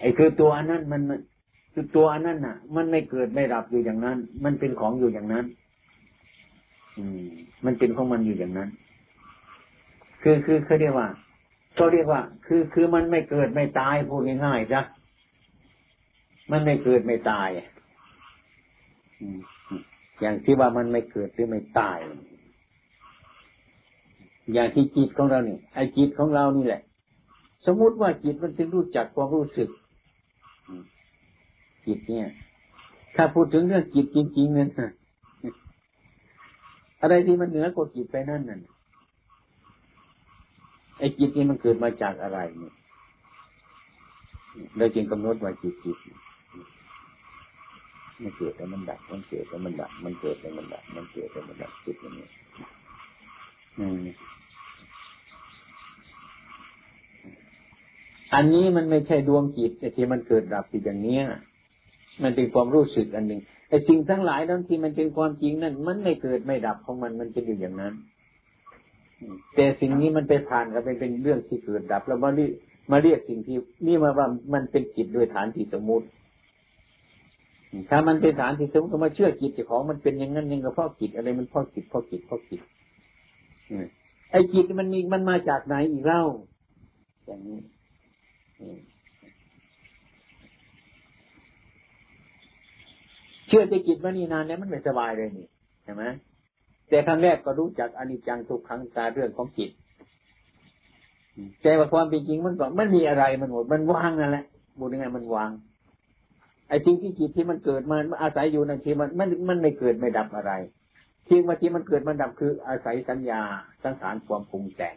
[0.00, 1.02] ไอ้คือตัวอันนั้นมัน
[1.72, 5.44] คือตัวอันนั้นน่ะ มันไม่เกิดไม่ดับอยู่อย่างนั้น มันเป็นของอยู่อย่างนั้น
[6.98, 7.24] อืม
[7.64, 8.68] มันเป็นของมันอยู่อย่างนั้น
[10.22, 11.08] คือคือเขาเรียกว่า
[11.74, 14.82] เขาเรียกว่า คือคือมันไม่เกิดไม่ตายพูดง่ายๆจ้ะ
[16.50, 17.48] มันไม่เกิดไม่ตาย
[20.20, 21.98] อย่างที่ว่ามันไม่เกิดหรือไม่ตาย
[24.52, 26.82] อย่างที่จิตของเราเนี่ยไอ้จิตของเรานี่แหละ
[27.66, 29.68] สมมุติว่าจิตมันถึงรู้จักความรู้สึก
[31.86, 32.28] จิตเนี่ย
[33.16, 34.90] ถ้าพูดถึงเรื่องจิตจริงๆเนี่ย
[37.00, 38.58] อะไรที่มันเหนือกว่าจิตไปนั่นน่ะ
[40.98, 42.74] ไอ้จิตนี่มันเกิดมาจากอะไรเนี่ย
[44.76, 45.96] เราจึงกำหนดว่าจิตจิต
[48.22, 52.28] มันเกิดแล้วมันดับ มันเกิดแล้วมันดับ มันเกิดแล้วมันดับ มันเกิดแล้วมันดับจิตอย่างนี้
[58.34, 61.24] อันนี้มันไม่ใช่ดวงจิตแต่ที่มันเกิดดับอยู่อย่างเนี้ย
[62.22, 67.94] มันเป็นความรู้สึกอันหนึ่งไอ้สิ่งทั้งหลายนั้นที่มันเป็นความจริงนั่นมันไม่เกิดไม่ดับของมันมันจะอยู่อย่างนั้น
[69.54, 72.52] แต่สิ่งนี้มันไปผ่านกันเป็นเป็นเรื่องที่เกิดดับ แล้วมาเรียก
[72.90, 76.06] มาเรียกสิ่งที่นี่มาว่ามันเป็นจิตโดยฐานที่สมมุติ
[77.90, 82.60] ถ้ามันเป็นฐานที่สมมติก็มาเชื่อจิตของมันเป็นอย่างนั้นยังก็เพราะจิตอะไรมันเพราะจิตเพราะจิตเพราะจิต
[84.30, 86.22] ไอ้จิตมันมีมันมาจากไหนอีกเล่า
[87.26, 87.60] อย่างนี้
[93.52, 95.46] ชื่อที่จิตมานี่นานเนี่ยมันไม่สบายเลยนี่
[95.84, 96.02] ใช่ไหม
[96.88, 99.70] แต่ครั้งแรกก็รู้จักอนิจจังทุกขังตาเรื่องของจิต
[101.62, 104.44] แต่ว่าความเป็นจริงมันก็มันมีอะไรมันหมดมันว่างนั่นแหละ
[104.78, 105.50] บุญยังไงมันวาง
[106.68, 110.52] ไอ้สิ่งที่จิตที่มันเกิดมันอาศัยอยู่นั่นที่มันมันมันไม่เกิดไม่ดับอะไร
[111.26, 113.42] ที่ว่าที่มันเกิดมันดับคืออาศัยสัญญา
[113.84, 114.96] สังขารความปรุงแต่ง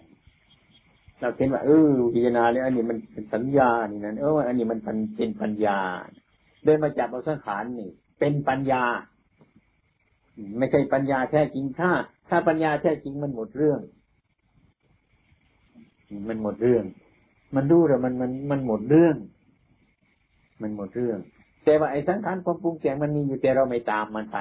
[1.19, 5.79] เราเห็นว่าเออพิจารณาเนี่ยอันนี้มันเป็นสัญญานี่นั่นเอออันนี้มันเป็นปัญญา
[6.65, 7.89] เดินมาจับเอาสังขารนี่
[8.19, 8.83] เป็นปัญญา
[10.57, 11.91] ไม่ใช่ปัญญาแท้จริงถ้า
[12.29, 13.79] ถ้าปัญญาแท้จริงมันหมดเรื่อง
[16.29, 16.83] มันหมดเรื่อง
[17.55, 19.15] มันรู้แต่มันมันมันหมดเรื่อง
[20.61, 21.19] มันหมดเรื่อง
[21.65, 24.37] แต่ว่าไอ้สังขารความปรุงแต่งมันมีอยู่แต่เราไม่ตามมันไป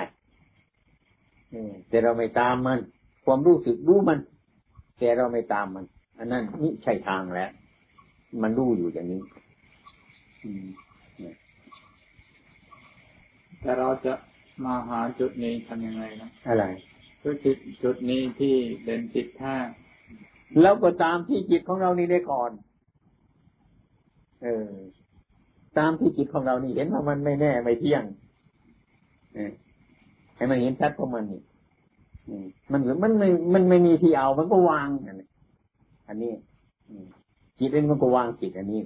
[1.88, 2.78] แต่เราไม่ตามมัน
[3.24, 4.18] ความรู้สึกรู้มัน
[4.98, 5.84] แต่เราไม่ตามมัน
[6.18, 7.50] อันนั้นนี่ใช่ทางแล้ว
[8.42, 9.20] มันรู้อยู่อย่างนี้
[13.64, 14.12] แต่เราจะ
[14.64, 16.64] มาหาจุดนี้ทำยังไงนะอะไร
[17.20, 19.56] คือจุดจุดนี้ที่เป็นจิตแท้
[20.60, 22.50] แล้วก็ตามที่จิตของเรานี่ได้ก่อน
[24.42, 24.70] เออ
[25.78, 28.04] ตามที่จิตของเรานี่เห็นว่ามันไม่แน่ไม่เที่ยง
[29.34, 29.52] เออ
[30.36, 31.40] ให้มันเห็นชัดของมันนี่
[32.72, 34.88] มันมันไม่มันไม่มีที่เอามันก็วาง
[36.08, 36.32] อันนี้
[37.58, 38.82] จิตเองมันก็วางจิตอันนี้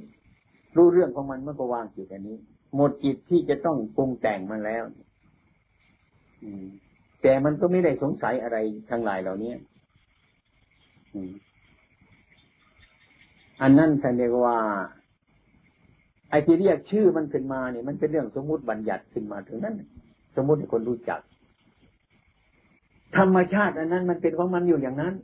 [0.76, 2.36] รู้เรื่องของมันมันก็วางจิตอันนี้
[2.74, 4.84] หมดจิตที่จะต้องปรุงแต่งมันแล้ว
[7.22, 8.58] แต่มันก็ไม่ได้สงสัยอะไร
[8.90, 9.52] ทั้งหลายเหล่านี้
[13.62, 14.58] อันนั้นท่านเรียกว่า
[16.30, 19.74] ไอ้ที่เรียกชื่อมันขึ้นมาเนี่ยมันเป็นเรื่องสมมุติบัญญัติขึ้นมาถึงนั้น
[20.36, 21.20] สมมุติให้คนรู้จัก
[23.16, 25.14] ธรรมชาติอันนั้นมันเป็นของมันอยู่อย่างนั้น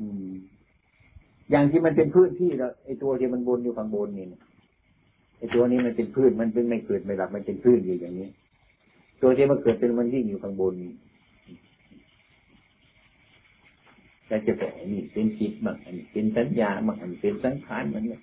[0.00, 0.32] อืม
[1.50, 4.26] อย่างที่มันเป็นพื้นที่แล้วไอ้ตัวที่มันบนอยู่ข้างบนนี่
[5.44, 8.28] ไอ้ตัวนี้มันเป็นพื้นมันเป็นไม่เกิดไม่หลับมันเป็นพื้นอยู่อย่างนี้
[9.22, 10.74] ตัวที่มันเกิดเป็นมันยิ่งอยู่ข้างบน
[14.26, 18.20] แต่จะบอกนี่เป็นจิตบ้างอันเป็นสัญญาบ้างอันเป็นสังขารมันเนี่ย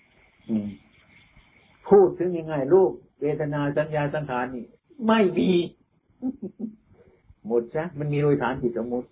[1.90, 4.64] พูดถึงยังไงลูกเวทนาสัญญาสังขารนี่
[5.08, 5.50] ไม่มี
[7.48, 9.08] หมดซะมันมีโดยฐานจิตสมมติ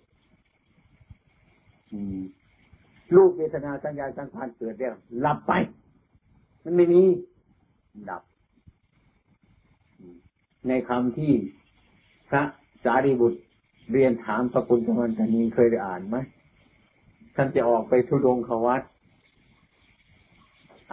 [3.16, 5.52] รูปเวทนาสัญญาสังขารเกิดแล้วหลับไป
[6.64, 7.02] มันไม่มี
[8.10, 8.22] ดับ
[10.68, 11.32] ในคำที่
[12.28, 12.42] พระ
[12.84, 13.40] สารีบุตร
[13.92, 16.16] เรียนถามพระคุณธรรมทานีเคยได้อ่านไหม
[17.34, 18.82] ท่านจะออกไปทุดงขวัต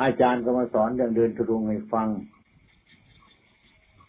[0.02, 2.08] อาจารย์ก็มาสอนเรื่องเดินทุดงให้ฟัง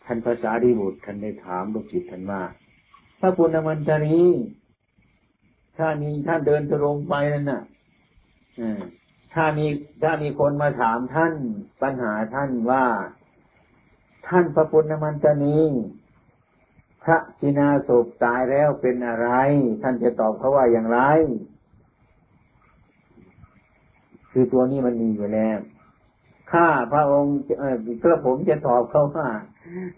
[0.05, 2.43] ท่านภาษาดีบุตรท่านได้ถามลูกจิตท่านว่า
[3.21, 4.19] พระปุณณมันตรี
[5.77, 7.63] ถ้ามีท่านเดินตรงไปนั่นน่ะ
[9.35, 9.67] ถ้ามี
[10.03, 11.35] ถ้ามีคนมาถามท่าน
[11.83, 12.85] ปัญหาท่านว่า
[14.29, 15.59] ท่านพระปุณณมันตรี
[17.05, 19.29] พระจินาศพตายแล้วเป็นอะไร
[19.83, 21.01] ท่านจะตอบเขาว่าอย่างไร
[24.31, 25.59] คือตัวนี้มันมีอยู่แล้ว
[26.53, 27.37] ข้าพระองค์
[28.01, 29.29] เพื่อผมจะตอบเขาว่า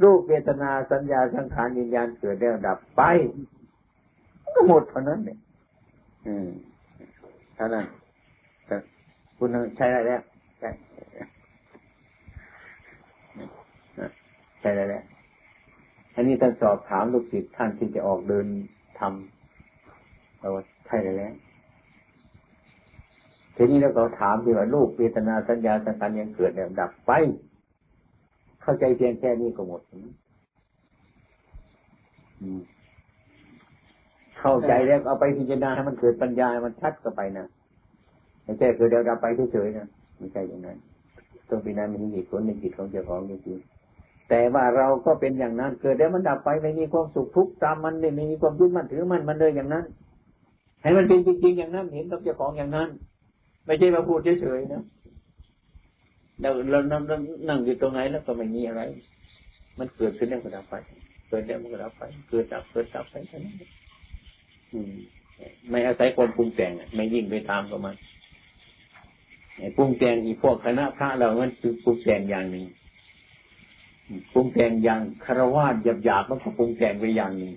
[0.02, 3.02] รูปเวทนาสัญญาสังขารวิญญาณเกิดแล้วดับไป
[4.54, 5.38] ก็หมดเท่านั้นเนี่ย
[6.26, 6.48] อืม
[7.56, 7.86] เท่านั้น
[9.42, 10.20] คุณใช้ได้แล้ว
[10.58, 10.70] ใช่
[14.60, 15.04] ใช่ได้แล้ว
[16.14, 18.46] อันนี้ท่านสอบถามลูกศิษย์ท่านที่จะออกเดิน
[18.98, 20.50] ทำเรา
[20.86, 21.32] ใช่ได้แล้ว
[23.56, 27.12] ทีนี้แล้วก็ถามที่ว่าลูกเวทนาสัญญาสังขารยังเกิดแล้วดับไป
[28.62, 29.80] เข้าใจเพียงแค่นี้ก็หมด
[34.38, 37.46] เข้าใจแล้วเอาไปพิจารณาให้มันเกิดปัญญาให้มันชัดก็ไปนะ
[38.44, 39.86] ไม่ใช่คือเดี๋ยวเราไปเฉยๆนะ
[40.18, 40.76] ไม่ใช่อย่างนั้น
[41.48, 49.84] ต้องพิจารณามีเหตุผลในจิตของเจ้าของจริงๆแต่ว่าเราก็เป็นอย่างนั้น เกิดแล้วมันดับไปไม่มีความสุขทุกข์ตามมันไม่มีความยึดมั่นถือมันมันเลยอย่างนั้น
[50.82, 52.88] ให้มันเป็นจริง ๆ อย่างนั้นเห็นกับเจ้าของอย่างนั้น
[53.66, 54.82] ไม่ใช่มาพูดเฉยๆนะ
[56.40, 57.02] เราเรานั่ง
[57.48, 58.82] นั่งอยู่ตรงไหนแล้วก็ไม่มีอะไร
[59.78, 60.74] มันเกิดขึ้นแล้วก็ดับไป
[61.28, 63.54] เกิดแล้วมันก็ดับไป เกิดดับเกิดดับไปแค่นั้น
[65.70, 67.94] ไม่อาศัยความปรุงแต่งไม่ยิ่งไปตามกับมัน
[69.76, 72.66] ปรุงแต่งอีพวกคณะพระเรามันคือปรุงแต่งอย่างหนึ่ง
[74.32, 75.66] ปรุงแต่งอย่างคารวะ
[76.04, 77.52] หยาบๆมันก็ปรุงแต่งไปอย่างหนึ่ง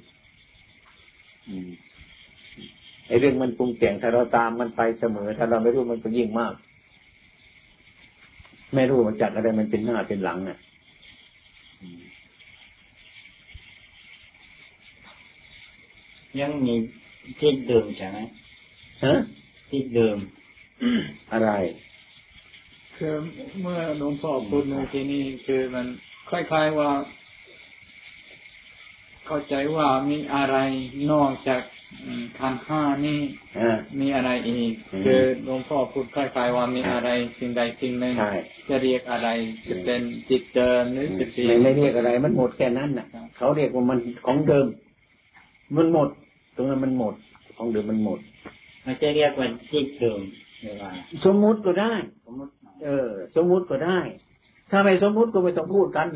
[3.07, 6.53] ไอ้เรื่องมันปรุงแต่งถ้าเราตามมันไปเสมอ ถ้าเราไม่รู้มันก็ยิ่งมาก
[8.75, 10.57] ไม่รู้ว่าจากอะไรมันเป็นหน้าเป็นหลังอะ
[16.39, 16.75] ยังมี
[17.39, 18.19] ที่เดิมใช่ไหม
[19.03, 19.13] ฮะ
[19.69, 20.17] ที่เดิม
[21.33, 21.51] อะไร
[22.97, 23.13] คือ
[23.61, 25.85] เมื่อหลวงพ่อพูดในที่นี้คือมัน
[26.29, 26.89] คล้ายๆว่า
[29.25, 30.57] เข้าใจว่ามีอะไร
[31.11, 31.61] นอกจาก
[32.39, 33.19] ขันห้านี่
[33.99, 34.73] มีอะไรอีก
[35.05, 38.15] คือหลวงพ่อพูดคล้ายๆว่ามีอะไรสิ่งใดสิ่งหนึ่ง
[38.69, 39.29] จะเรียกอะไร
[39.67, 44.67] จะเป็นจิตเดิมหรือจิตไม่ไม่เรียกอะไร มันหมดแค่นั้นน่ะ เขาเรียกว่ามันของเดิม
[45.77, 46.09] มันหมด
[46.55, 47.13] ตรงนั้นมันหมด
[47.57, 48.19] ของเดิมมันหมด
[48.85, 50.21] มันจะเรียกว่าจิตเดิม
[50.61, 50.91] หรือว่า
[51.25, 51.93] สมมุติก็ได้
[52.25, 52.51] สมมติ
[52.83, 53.99] เออ สมมุติก็ได้
[54.71, 56.07] ถ้าไม่สมมุติก็ไม่ต้องพูดกัน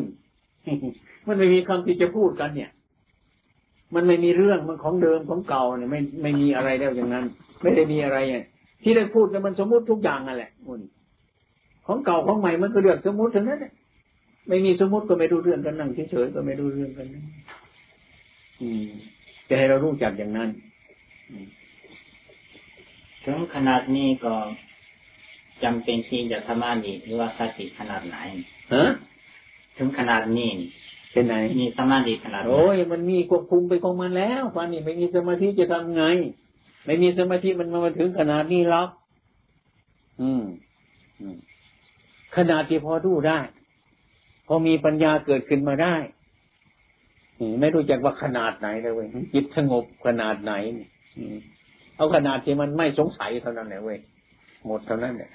[1.28, 2.72] มันไม่มีคำที่จะพูดกัน เนี่ย
[3.96, 7.26] มันไม่มีเรื่องมันของเดิมของเก่าเนี่ยไม่ไม่มีอะไรแล้วอย่างนั้น
[7.62, 8.44] ไม่ได้มีอะไรเนี่ย
[8.84, 10.82] ที่ได้พูดกันมันสมมุติทุกอย่างนั่นแหละมัน
[11.88, 13.66] ของเก่าของใหม่มันก็เรื่องสมมุติทั้งนั้น
[14.48, 17.08] ไม่มีสมมุติก็ไม่รู้เรื่องกันนั่งเฉยๆก็ไม่รู้เรื่องกัน
[18.62, 18.88] อืม
[19.48, 20.50] จะให้เรารู้จักอย่างนั้น
[23.26, 24.34] ถึงขนาดนี้ก็
[25.64, 28.18] จำเป็นที่จะทำอันนี้หรือว่าสติขนาดไหน
[28.74, 28.86] ฮะ
[29.78, 30.50] ถึงขนาดนี้
[31.12, 36.04] เป็นไงมีสมาธิขนาดโอ้ยมันมีควบคุมไปของมันแล้วฟันนี่ไม่มีสมาธิจะทำไง
[36.86, 38.90] ไม่มีสมาธิมันมาถึงขนาดนี้หรอก
[40.22, 40.44] อืม
[42.38, 43.40] ขนาดที่พอดูได้
[44.48, 45.96] พอมีปัญญาเกิดขึ้นมาได้
[47.60, 50.54] ไม่รู้จักว่าขนาดไหนเลยเว้ยจิตสงบขนาดไหน
[51.96, 54.00] เอาขนาดที่มันไม่สงสัยเท่านั้นแหละเว้ย
[54.66, 55.30] หมดเท่านั้นเนี่ย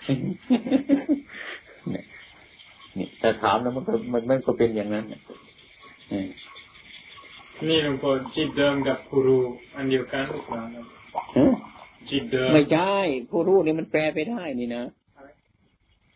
[2.97, 5.05] นี่แต่ถามแล้วมันก็มันมันก็เป็นอย่างนั้น
[7.69, 9.43] นี่หลวงพ่อจิตเดิมกับผู้รู้
[9.77, 10.63] อันเดียวกันหรือเปล่า
[12.11, 12.95] จิตเดิมไม่ใช่
[13.31, 14.85] ผู้รู้นี่มันแปลไปได้นี่นะ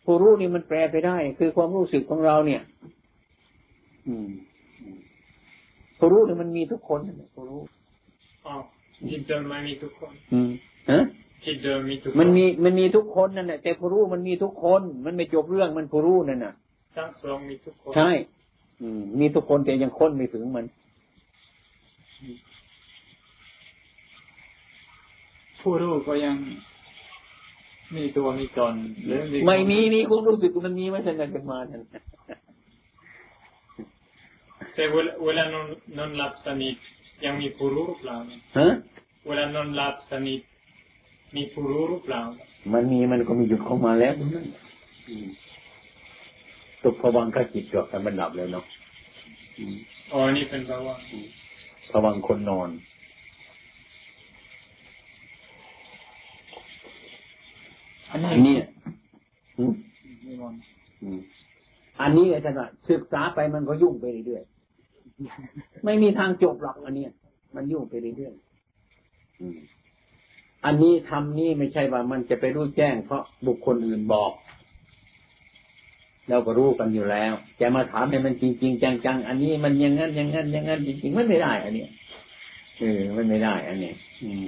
[0.05, 2.61] ผู้รู้นี่มันแปลไปได้ คือความรู้สึกของเราเนี่ย
[4.07, 4.29] อืม
[5.97, 6.99] ผู้รู้เนี่ยมันมีทุกคน
[7.35, 7.61] ผู้รู้
[8.45, 8.53] อ๋อ
[9.09, 10.49] จิตเดิมมันมีทุกคน อืม
[10.91, 10.99] ฮะ
[11.45, 16.53] จิตเดิมมีทุกมันมีมันมีทุกคนนั่นแหละแต่ผู้รู้มันมีทุกคน มันไม่จบเรื่องมันผู้รู้นั่นน่ะ
[16.95, 18.09] ทั้งสองมีทุกคนใช่
[18.81, 20.65] อืมมีทุกคนแต่ยังค้นไม่ถึงมัน
[25.61, 26.35] ผู้รู้ก็ยัง
[27.95, 28.73] มีตัวมีตน
[29.05, 31.81] หรือไม่มีมีความรู้สึกมันมีไม่ทันกันมาทัน
[34.73, 34.83] แต่
[35.23, 36.75] เวลานอนนอนหลับสนิท
[37.25, 38.17] ยังมีผู้รู้หรือเปล่า
[38.57, 38.69] ฮะ
[39.27, 40.41] เวลานอนหลับสนิท
[41.35, 42.21] มีผู้รู้หรือเปล่า
[42.73, 44.13] มันมีมันก็มีหยุดเข้ามาแล้ว
[46.83, 48.65] ตุกพวังก็จิตกับแต่มันหลับแล้วเนาะ
[50.13, 50.99] อ๋อนี่เป็นพวัง
[51.91, 52.69] พวังคนนอน
[58.11, 58.55] อันนี้
[62.01, 67.05] อันนี้อาจารย์ศึกษาไปมันก็ยุ่งไปเรื่อยๆไม่มีทางจบหรอกอันนี้
[67.55, 69.76] มันยุ่งไปเรื่อยๆ
[70.67, 74.31] อันนี้ทำนี่ไม่ใช่ว่ามันจะไปรู้แจ้ง เพราะบุคคลอื่นบอก
[76.29, 78.73] เราก็รู้กันอยู่แล้ว จะมาถามให้มันจริงจริง
[79.05, 81.85] จังๆ อันนี้มันยังงั้นยังงั้นยังงั้นจริงๆ มันไม่ได้ อันนี้
[82.79, 84.45] เออมันไม่ได้ อันนี้อืม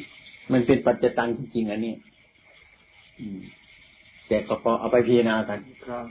[0.52, 1.94] มันเป็นปัจจตังจริงๆอันนี้
[3.20, 3.40] อืม
[4.28, 6.06] แต่ก็พอเอาไปพิจารณากันครับ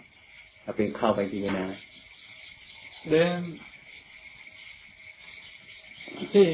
[0.62, 1.64] เอาไปเข้าไปพิจารณา
[3.10, 3.42] เดิน
[6.32, 6.46] ที่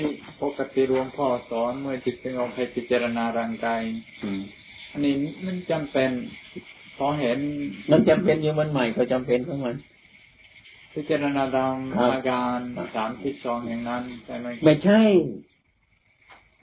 [0.43, 3.81] ปกติรวมพ่อสอนเมื่อจิตสงบให้พิจารณาร่างกาย
[4.93, 5.15] อันนี้
[5.47, 6.11] มันจำเป็น
[6.99, 7.39] พอเห็น
[7.91, 9.77] มันจำเป็นอยู่มันใหม่ก็จำเป็นของมัน
[10.95, 11.77] พิจารณาดาม
[12.15, 12.59] อาการ
[12.95, 15.03] สามที่สองอย่างนั้นใช่ไหมไม่ใช่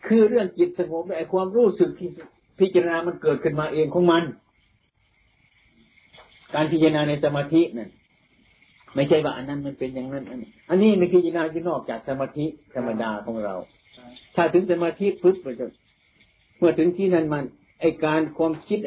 [0.07, 2.09] คือเรื่องจิตสงบไอ้ความรู้สึกที่
[2.59, 4.23] พิจารณามันเกิดขึ้นมาเองของมัน
[6.53, 7.89] การพิจารณาในสมาธินั่น
[8.95, 13.55] ไม่ใช่ว่าอันนั้นมันเป็นอย่างนั้น อันนี้อันนี้ไม่พิจารณาที่นอกจากสมาธิธรรมดาของเรา
[14.35, 15.65] ถ้าถึงสมาธิปุ๊บมันจะ
[16.57, 17.43] เมื่อถึงที่นั้นมัน
[17.79, 18.79] ไอการความคิด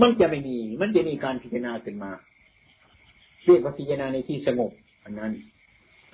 [0.00, 2.10] มันจะไม่มี มันจะมีการพิจารณาขึ้นมา
[3.44, 4.70] เรียกว่าพิจารณาในที่สงบ
[5.04, 5.32] อันนั้น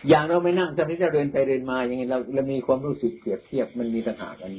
[0.09, 4.53] อย่างเราไม่นั่งทำนี้เราเดินไปเดินมา อย่างนี้เราเรามีความรู้สึกเปรียบเทียบมันมีต่างหากอัน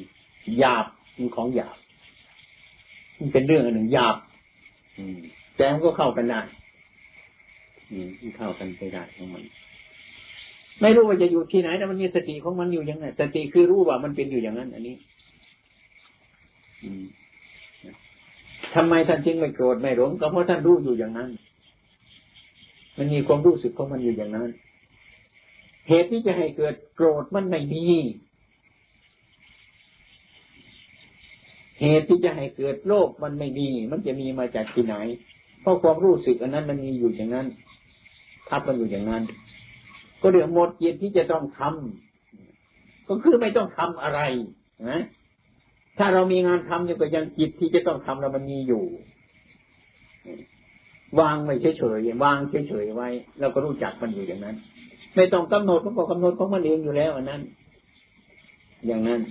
[0.59, 0.85] หยาบ
[1.17, 1.77] มันของหยาบ
[3.19, 4.15] มันเป็นเรื่องอันหนึ่งหยาบ
[4.97, 5.17] อืม
[5.55, 6.41] แต่มันก็เข้ากันได้
[7.91, 9.43] อืมเข้ากันไปได้ของมัน
[10.81, 14.95] ไม่รู้ว่าจะอยู่ที่ไหนแต่มันมีสติของมันอยู่อย่างไงสติคือรู้ว่ามันเป็นอยู่อย่างนั้น อันนี้
[16.83, 17.03] อืม
[18.75, 21.29] ทำไมท่านจึงไม่โกรธไม่หลงก็เพราะท่านรู้อยู่อย่างนั้น
[22.97, 24.49] มันมีความรู้สึกของมันอยู่อย่างนั้น
[25.89, 27.85] เหตุที่จะให้เกิดโกรธมันไม่มี
[31.81, 34.95] เหตุที่จะให้เกิดโลภมันไม่มี มันจะมีมาจากที่ไหน
[35.61, 37.47] เพราะความรู้สึกอันนั้นมันมีอยู่อย่างนั้น
[38.51, 39.23] ทับมันอยู่อย่างนั้น
[40.21, 44.19] ก็เดี๋ยวหมดเย็นที่จะต้องทำก็คือไม่ต้องทำอะไร
[44.89, 45.01] นะ
[45.97, 48.83] ถ้าเรามีงานทำอยู่ก็ยังจิตที่จะต้องทำเรามันมีอยู่
[51.19, 54.55] วางไม่เฉยๆวางเฉยๆไว้เราก็รู้จักมันอยู่อย่างนั้น
[55.15, 57.41] ไม่ต้องกำหนดมันก็กำหนดของมันเองอยู่แล้วอันนั้น
[58.87, 59.21] อย่างนั้น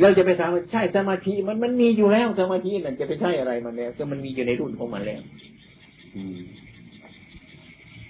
[0.00, 5.20] เราจะไปถามว่าใช่สมาธิมันมันมีอยู่แล้วสมาธินั่นจะไปใช่อะไรมันแล้วก็มันมีอยู่ในรุ่นของมันแล้ว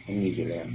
[0.06, 0.66] มันมีอยู่แล้ว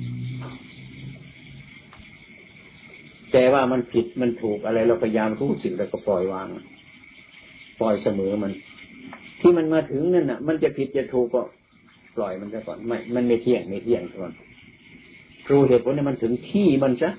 [3.32, 6.48] แต่ว่ามันผิดมันถูกอะไร เราพยายามรู้สึกแล้วก็ปล่อยวาง
[7.80, 8.52] ปล่อยเสมอมัน
[9.40, 11.42] ที่มันมาถึงนั่นน่ะ มันจะผิดจะถูกก็
[12.16, 14.34] ปล่อยมันซะก่อนไม่มันไม่เที่ยงไม่เที่ยงก่อน
[15.46, 17.10] ครูเหตุผลเนี่ยมันถึงที่มันซะ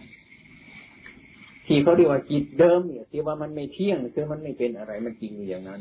[1.66, 5.80] ที่เขาเรียกว่าจิตเดิมเนี่ยที่ว่ามันไม่เที่ยงคือมันไม่เป็นอะไรมันจริงอย่างนั้น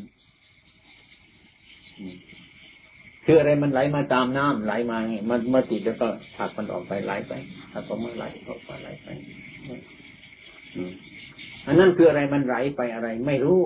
[3.31, 6.07] คืออะไรมันไหลมาตามน้ำไหลมาไงมันมาติดแล้วก็
[6.37, 7.33] ผักมันออกไปไหลไป
[7.73, 9.07] ผักออกมาไหลออกไปไหลไป
[11.67, 13.59] อันนั้นคืออะไรมันไหลไปอะไร ไม่รู้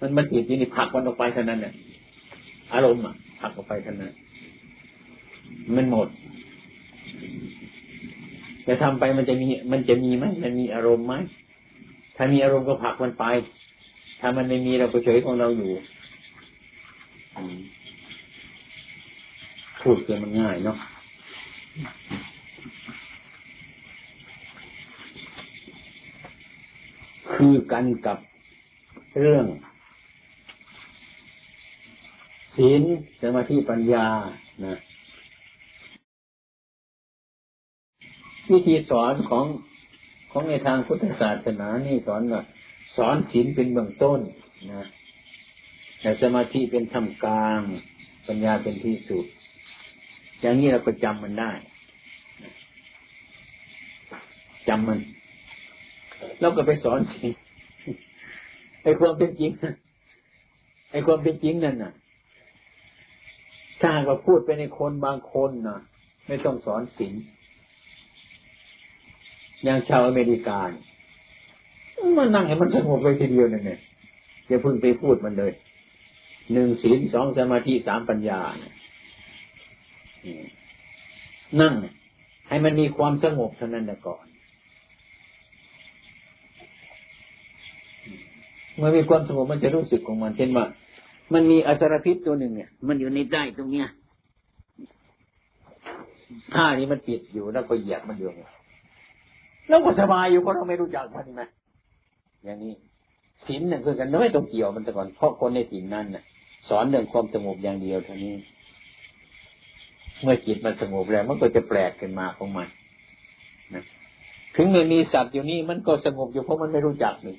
[0.00, 1.74] มันมาติดที่นี่ผักมันออกไปเท่านั้นเนี่ย
[2.72, 4.12] อารมณ์อะผักออกไปเท่านั้น
[5.76, 6.08] มันหมด
[8.66, 11.14] จะทำไปมันจะมีมันจะมีไหมมันมีอารมณ์ไหม
[12.16, 13.24] ถ้ามีอารมณ์ก็ผลักมันไป
[14.20, 15.72] ถ้ามันไม่มีเราก็เฉยของเราอยู่
[19.84, 20.78] พูดเกินมันง่ายเนาะ
[27.34, 28.18] คือกันกับ
[29.20, 29.46] เรื่อง
[32.56, 32.82] ศีล
[33.20, 34.06] สมาธิปัญญา
[34.64, 34.78] นะ
[38.50, 39.46] วิธีสอนของ
[40.30, 42.42] ของในทางพุทธศาสนานี่สอนว่า
[42.96, 44.20] สอนศีลเป็นเบื้องต้น
[44.72, 44.86] นะ
[46.00, 47.60] แต่สมาธิเป็นธรรมกลาง
[48.26, 49.26] ปัญญาเป็นที่สุด
[50.40, 51.50] อย่างนี้เราก็จำมันได้
[54.68, 54.98] จำมัน
[56.40, 57.28] เราก็ไปสอนสิ
[58.82, 59.50] ไอ้ความเป็นจริง
[60.90, 61.92] ไอ้ความเป็นจริงนั่นน่ะ
[63.80, 65.78] ถ้าว่าพูดไปในคนบางคนน่ะ
[66.26, 67.14] ไม่ต้องสอนศีล
[69.64, 70.58] อย่างชาวอเมริกา
[72.16, 73.80] มันนั่งให้มันสงบไปทีเดียวนั่นเนี่ย
[74.46, 75.52] อย่าพึ่งไปพูดมันเลย
[76.52, 78.70] หนึ่งศีลสองสมาธิสามปัญญานั่
[81.60, 81.72] นั่ง
[82.48, 84.24] ให้มันมีความสงบเท่านั้นก่อน
[88.76, 90.66] เมื่อมีความสงบมันจะรู้สึกของมัน เช่นว่า
[91.32, 93.88] มันมีอสรพิษตัวหนึ่งเนี่ย มันอยู่ในใต้ตรงเนี้ย
[96.54, 98.50] ท่านี้มันปิดอยู่แล้วก็เหยียบมันอยู่เนี่ย
[99.68, 101.48] เราก็สบายอยู่เพราะเราไม่รู้จักมันนะ
[102.44, 102.74] อย่างนี้
[103.46, 106.24] ศีลเนี่ยคือกันไม่ต้องเกี่ยวมันแต่ก่อนเพราะคนในศีลนั้นน่ะ
[106.68, 108.34] สอนเรื่องความสงบอย่างเดียวเท่านี้
[110.22, 112.68] เมื่อจิตมันสงบแล้ว มันก็จะแปลกขึ้นมาของมัน
[113.74, 113.84] นะ
[114.56, 117.36] ถึงไม่มีสัตว์อยู่นี่มันก็สงบอยู่เพราะมันไม่รู้จักนี่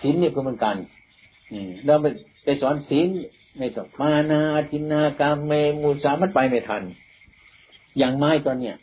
[0.00, 0.76] ศีลเนี่ยก็เหมือนกัน
[1.52, 2.06] อืมเราไป
[2.44, 3.08] ไปสอนศีล
[3.58, 6.82] ไม่ต้องมานาจินนากรรมเมมูสามันไปไม่ทัน
[7.98, 8.76] อย่างไม้ตอนเนี้ย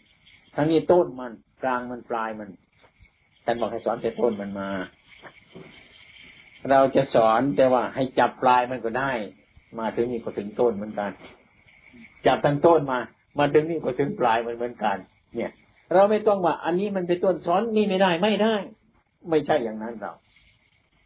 [0.55, 1.31] ทั้งนี้ต้นมัน
[1.63, 2.49] กลางมันปลายมัน
[3.45, 4.69] ท่านบอกให้สอนแต่ต้นมันมา
[6.69, 9.11] เราจะสอนแต่ว่าให้จับปลายมันก็ได้
[9.79, 11.11] มาถึงนี่ก็ถึงต้นเหมือนกัน
[12.27, 12.99] จับทั้งต้นมา
[13.39, 14.97] มาถึงนี่ก็ถึงปลายมันเหมือนกัน
[15.35, 15.51] เนี่ย
[15.93, 18.55] เราไม่ต้องว่า อันนี้มันเป็นต้นสอนนี่ไม่ได้ไม่ได้
[19.29, 20.13] ไม่ใช่อย่างนั้นเรา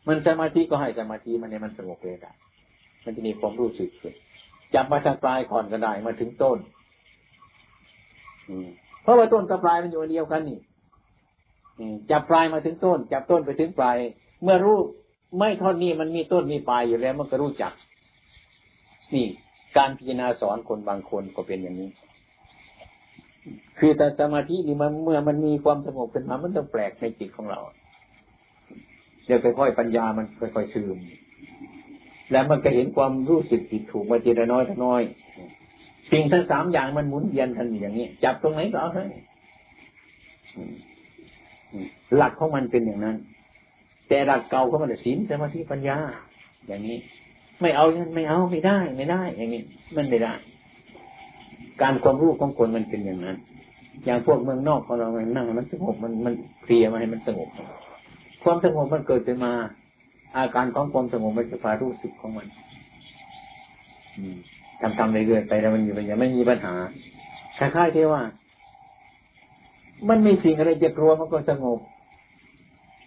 [0.07, 2.31] มันสมาธิก็ให้สมาธิมันเนี่ยมันสงบเลยได้
[3.05, 4.13] มันจะมีความรู้สึกขึ้น
[4.75, 6.57] จับมาทางปลายก่อนก็ได้มาถึงต้น
[8.49, 8.67] อืม
[9.03, 10.59] เพราะว่าต้นกับปลายมันอยู่เดียวกันนี่
[12.11, 13.97] จับปลายมาถึงต้น จับต้นไปถึงปลาย
[14.43, 14.79] เมื่อรู้
[15.37, 17.71] ไม่ท่อนนี้มันมีต้นมีปลายอยู่แล้ว มันก็รู้จัก
[19.13, 19.27] นี่
[19.77, 21.89] การพิจารณาสอนคนบางคนก็เป็นอย่างนี้
[23.79, 27.59] คือแต่สมาธินี่มันเมื่อมันมีความสงบขึ้นมา มันต้องแปลกในจิตของเรา
[29.25, 30.99] เดี๋ยวค่อยๆปัญญามันค่อยๆซึม
[32.31, 35.01] แล้วมันก็เห็นความรู้สึกผิดถูกมาทีละน้อยละน้อย
[36.11, 39.05] สิ่งทั้งสามอย่างมันหมุนเวียนกันอย่างนี้จับตรงไหนก็เอาให้
[42.15, 43.17] หลักของมันเป็นอย่างนั้น
[44.07, 45.97] แต่หลักเก่าของมันศีลสมาธิปัญญา
[46.67, 46.97] อย่างนี้
[47.61, 49.61] ไม่เอางั้นไม่เอาไม่ได้ ไม่ได้ อย่างนี้
[49.95, 50.33] มันไม่ได้
[51.81, 53.37] การความรู้ของคนมันเป็นอย่างนั้น
[54.05, 56.33] อย่างพวกเมืองนอกของเรานั่งมันสงบมันมัน
[56.63, 57.49] เคลียมาให้มันสงบ
[58.43, 59.53] ความสงบมันเกิดขึ้นมา
[60.35, 62.47] อาการของความสงบมันจะพารู้สึกของมัน
[64.17, 64.35] อืม
[64.81, 66.73] ทำทำเรื่อยๆไปแล้วมันอยู่มันยังไม่มีปัญหา
[67.57, 68.21] คล้ายๆที่ว่า
[70.09, 71.79] มันไมีสิ่งอะไรจะกลัวมันก็สงบ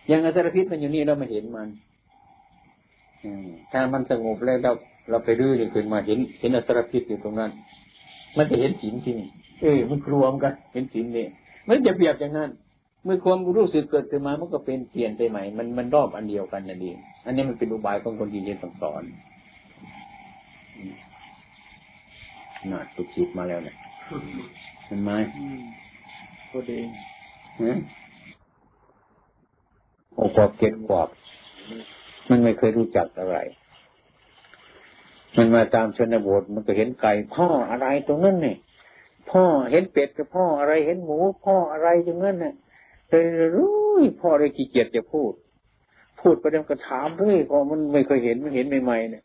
[0.08, 1.68] อย่างอสรพิษมันอยู่นี่เราไม่เห็นมัน
[3.72, 4.72] ถ้ามันสงบแล้วเรา
[5.10, 7.50] เราไปรื้อนี่ขึ้นมาเห็น เห็นอสรพิษอยู่ตรงนั้น
[8.36, 9.28] มันจะเห็นสินที่นี่
[9.60, 11.26] เออมันกลัวมันกัน เห็นสินนี่
[11.68, 12.50] มันจะเปรียบอย่างนั้น
[13.04, 19.02] เมื่อความรู้สึกเกิดขึ้นมามันก็เป็นเปลี่ยนไปใหม่ มันมันรอบอันเดียวกันนั่นเองอันนี้มันเป็นอุบายของคนที่เรียนสอน
[22.70, 23.76] น่าตุกจิตมาแล้วเนี่ย
[24.86, 25.10] เห็นไหม
[26.50, 26.78] พอดี
[30.14, 31.08] โอ้กอบเก็ดกอบ
[32.30, 33.38] มันไม่เคยรู้จักอะไร
[35.36, 38.56] มันมาตามชนบทมันก็เห็นไก่พ่ออะไรตรงนั้นเนี่ย
[39.30, 42.54] พ่อเห็นเป็ดกับพ่ออะไรเห็นหมูพ่ออะไรตรงนั้นเนี่ย
[43.08, 43.14] เล
[43.44, 43.70] ยรู้
[44.20, 45.32] พ่อเลยขี้เกียจจะพูด
[46.20, 49.24] พูดไปเดี๋ยวก็ถามเรื่อยพอมันไม่เคยเห็นมันเห็นใหม่ๆเนี่ย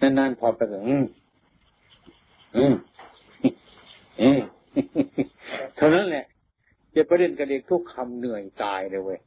[0.00, 1.04] นานๆพอไปก็อืม
[2.56, 2.74] อืม
[4.22, 4.40] อืม
[5.76, 6.24] เท่านั้นแหละ
[6.94, 9.20] จะประเด็นกับเด็กทุกคำเหนื่อยตายเลยเว้ย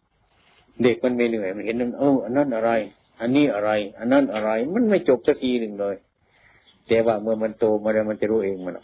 [0.84, 2.72] เด็กมันไม่เหนื่อยมันเห็นนั่นเอออันนั้นอะไร
[3.22, 5.96] อันนี้อะไร อันนั้นอะไร มันไม่จบสักทีหนึ่งเลย
[6.88, 8.80] แต่ว่าเมื่อมันโตมาแล้วมันจะรู้เองมัน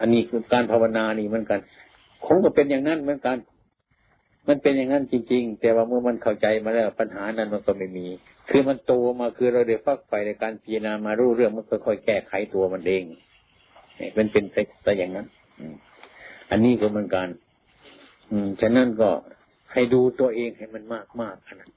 [0.00, 1.60] อันนี้คือการภาวนานี่เหมือนกัน
[2.26, 3.36] คงก็เป็นอย่างนั้นเหมือนกัน
[4.48, 8.06] มันเป็นอย่างนั้นจริง ๆ แต่ว่าเมื่อมันเข้าใจมาแล้วปัญหานั้นมันก็ไม่มี
[8.48, 14.44] คือมันโตมาคือเราได้ฟักไฟในการพิจารณามารู้เรื่องมันค่อยๆแก้ไขตัวมันเองเนี่ยมันเป็น
[14.84, 15.26] แต่อย่างนั้น
[16.50, 17.28] อันนี้ก็เหมือนกัน
[18.30, 19.10] อืมฉะนั้นก็
[19.72, 21.68] ให้ดูตัวเองให้มันมากมากนะ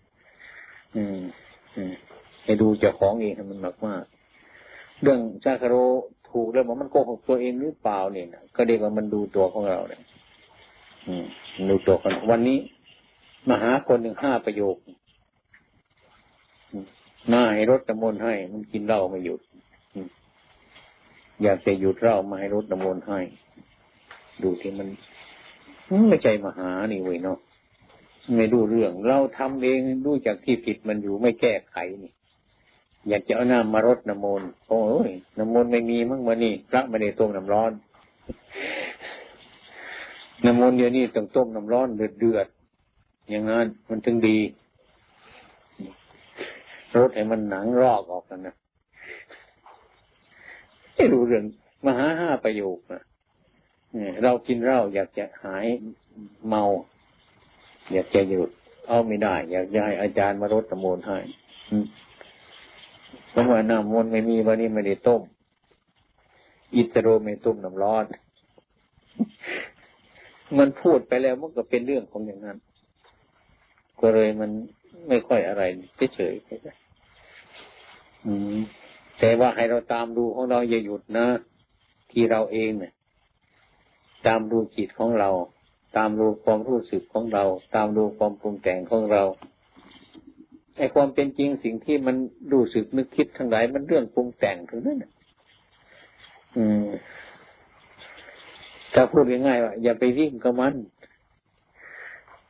[0.96, 1.24] อืมอืม
[2.44, 4.04] ให้ดูเจ้าของเองให้มันมากมาก
[5.02, 5.76] เรื่องชาคาโร
[6.30, 10.02] ถูกแล้วมันโกหกตัวเองหรือเปล่าเนี่ยนะก็เรียกว่ามันดูตัวของเราเนี่ย
[11.08, 11.26] อืม
[11.70, 12.60] ดูตัวคนวันนี้
[13.50, 14.76] มาหาคนหนึ่งห้าประโยค
[17.32, 19.42] มาให้รถตะมนให้ มันกินเหล้าไม่หยุด
[21.44, 23.20] อยากจะหยุดเหล้ามาให้รถตะมนให้
[24.44, 24.88] ดูที่มัน
[26.10, 27.38] ไม่ใช่มหานี่เว้ยเนาะ
[28.36, 32.12] ไม่ดูเรื่อง เราทำเองดูจากที่ผิดมันอยู่ไม่แก้ไขนี่
[33.10, 37.72] อยากจะเอาน้ำมารดน้ำมนต์โอ้ยน้ำมนต์ไม่มีมั้งวันนี้พระไม่ได้ต้มน้ำร้อน
[40.46, 42.48] น้ำมนต์เดี๋ยวนี้ต้องต้มน้ำร้อนเดือดเดือด
[43.30, 44.38] อย่างนั้นมันถึงดี
[46.98, 48.56] รดให้มันหนังรอกออกกันนะ
[50.96, 51.44] ไม่รู้เรื่อง
[51.86, 53.04] มหาห้าประโยคนะ
[54.24, 55.66] เรากินเหล้าอยากจะหาย
[56.48, 56.64] เมา
[57.92, 58.50] อยากจะหยุด
[58.88, 61.18] เอาไม่ได้ อยากจะให้อาจารย์มารดน้ำมนต์ให้
[63.30, 65.22] เพราะว่าน้ำมนต์ไม่มีวันนี้ไม่ได้ต้ม
[66.76, 68.06] อิตโรไม่ต้มน้ำร้อน
[70.58, 72.58] มันพูดไปแล้วมันก็เป็นเรื่องของอย่างนั้น
[74.00, 74.52] ก็เลยมัน
[75.08, 75.64] ไม่ค่อยอะไร
[76.16, 76.50] เฉยๆไป
[79.20, 81.28] แต่ว่าให้เราตามดูของเราอย่าหยุดนะ
[82.12, 82.94] ที่เราเองเนี่ย
[84.28, 85.30] ตามดูจิตของเรา
[85.98, 87.44] ตามรูความรู้สึกของเรา
[87.76, 89.24] ตามรูความปรุงแต่งของเรา
[90.78, 92.16] ไอ้ความเป็นจริงสิ่งที่มัน
[92.52, 94.98] รู้สึกนึกคิดทั้งหลายมันเรื่องปรุงแต่งทั้งนั้น
[96.58, 96.88] อืม
[98.94, 100.74] ถ้าพูดง่ายๆว่าอย่าไปวิ่งกับมัน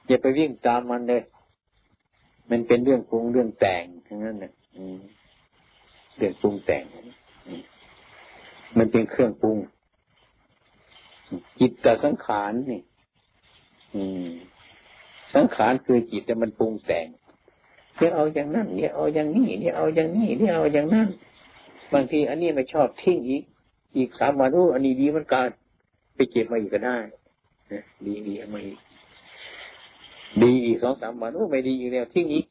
[0.07, 1.23] อย่าไปวิ่งตามมันเลย
[2.49, 4.53] มันเป็นเรื่องปรุงเรื่องแต่งทั้งนั้นนะ
[6.17, 6.83] เรื่องปรุงแต่ง
[8.77, 9.57] มันเป็นเครื่องปรุง
[11.59, 12.81] จิตกับสังขารนี่
[15.33, 17.07] สังขารคือจิตแต่มันปรุงแต่ง
[17.97, 21.07] เนี่ยเอาอย่างนั้นเนี่ยเอาอย่างนี้เนี่ยเอาอย่างนี้เนี่ยเอาอย่างนั้น
[21.93, 23.43] บางทีอันนี้ไม่ชอบทิ้งอีก
[23.97, 25.49] อีกสามวันโอ้อันนี้ดีมันการ
[26.15, 26.97] ไปเก็บมาอีกก็ได้
[28.05, 28.77] ดีดีมาอีก
[30.41, 32.45] ดีอีกสองสามวันโอ้ไม่ดีอีกแล้วทิ้งอีก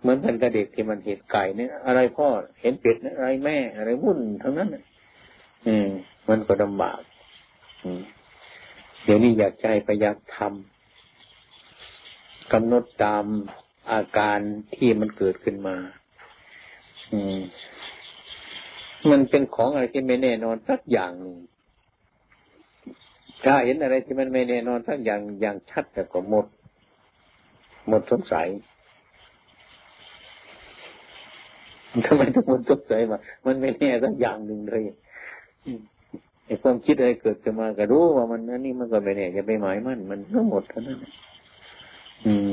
[0.00, 2.26] เหมือนกันกับเด็กที่มันเห็นไก่เนี่ยอะไรพ่อ
[2.60, 4.68] เห็นเป็ดอะไรแม่ อะไรวุ่นทั้งนั้น
[5.66, 5.88] อืม
[6.28, 7.00] มันก็ลำบาก
[7.84, 8.00] อืม
[9.06, 13.24] เดี๋ยวนี้อยากใจไปอยากทำกำหนดตาม
[13.92, 14.38] อาการ
[14.74, 15.76] ที่มันเกิดขึ้นมา
[17.12, 17.38] อืม
[19.10, 21.38] มันเป็นของอะไรที่ไม่แน่นอนสักอย่างหนึ่ง
[23.44, 26.46] ถ้าเห็นอะไรที่มันไม่แน่นอนสักอย่างอย่างชัดแต่ก็หมด
[27.88, 28.48] หมดสงสัย
[32.06, 34.82] ทำไมต้องหมดสงสัยว่ามันไม่แน่สักอย่างหนึ่งเลย
[36.46, 40.98] ไอ้ความคิดอะไรเกิดขึ้นมาก็รู้ว่ามันอันนี้มันก็ไม่แน่จะไปหมายมั่นมันก็หมดเท่านั้น
[42.26, 42.50] อืม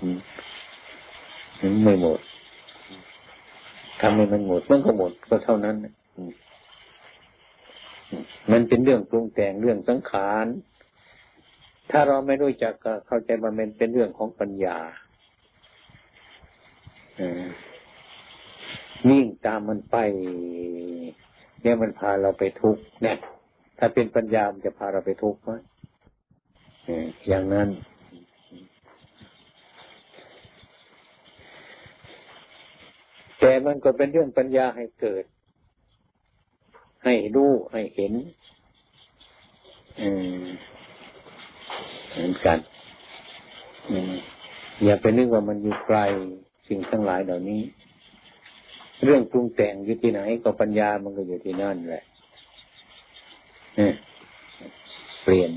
[0.00, 2.20] อืมไม่หมด
[4.00, 5.76] ทำให้มันหมดมันก็หมดก็เท่านั้น
[8.50, 10.46] มันเป็นเรื่องปรุงแต่งเรื่องสังขาร
[11.90, 14.78] ถ้าเราไม่รู้จักก็เข้าใจว่ามันเป็นเรื่องของปัญญา
[19.08, 19.96] วิ่งตามมันไป
[21.62, 23.16] เนี่ยมันพาเราไปทุกข์เนี่ย
[23.78, 25.50] ถ้าเป็นปัญญามันจะพาเราไปทุกข์ไหม
[27.28, 27.68] อย่างนั้น
[33.38, 35.24] แต่มันก็เป็นเรื่องปัญญาให้เกิด
[37.04, 38.12] ให้รู้ให้เห็น
[42.10, 42.58] เหมือนกัน
[44.84, 45.98] อย่าไปนึกว่ามันอยู่ไกล
[46.68, 47.60] สิ่งทั้งหลายเหล่านี้
[49.04, 52.04] เรื่องปรุงแต่งอยู่ที่ไหนก็ปัญญามันก็อยู่ที่นั่นแหละ
[55.22, 55.50] เปลี่ยน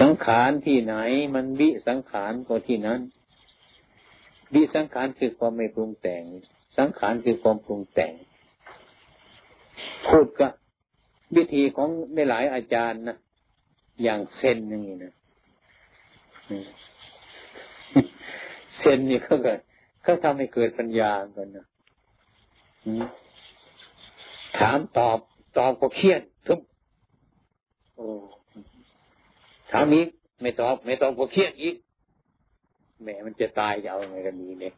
[0.00, 0.94] สังขารที่ไหน
[1.34, 3.00] มันวิสังขารก็ที่นั้น
[4.54, 6.22] วิสังขารคือความไม่ปรุงแต่ง
[6.78, 8.12] สังขารคือความปรุงแต่ง
[10.06, 10.48] พูดก็
[11.36, 13.16] วิธีของในหลายอาจารย์นะ
[14.02, 15.14] อย่างเซนอย่างนี้นะ
[18.78, 19.38] เซนนี่เขา
[20.04, 21.66] ก็เขาทำให้เกิดปัญญากันนะ
[24.58, 25.18] ถามตอบ
[25.58, 26.60] ตอบก็เครียดทุบ
[27.96, 28.06] โอ้
[29.72, 30.08] ถามอีก
[30.40, 31.76] ไม่ตอบ ไม่ตอบก็เครียดอีก
[33.02, 34.74] แหมมันจะตายจะเอาไงกันนี้เนี่ย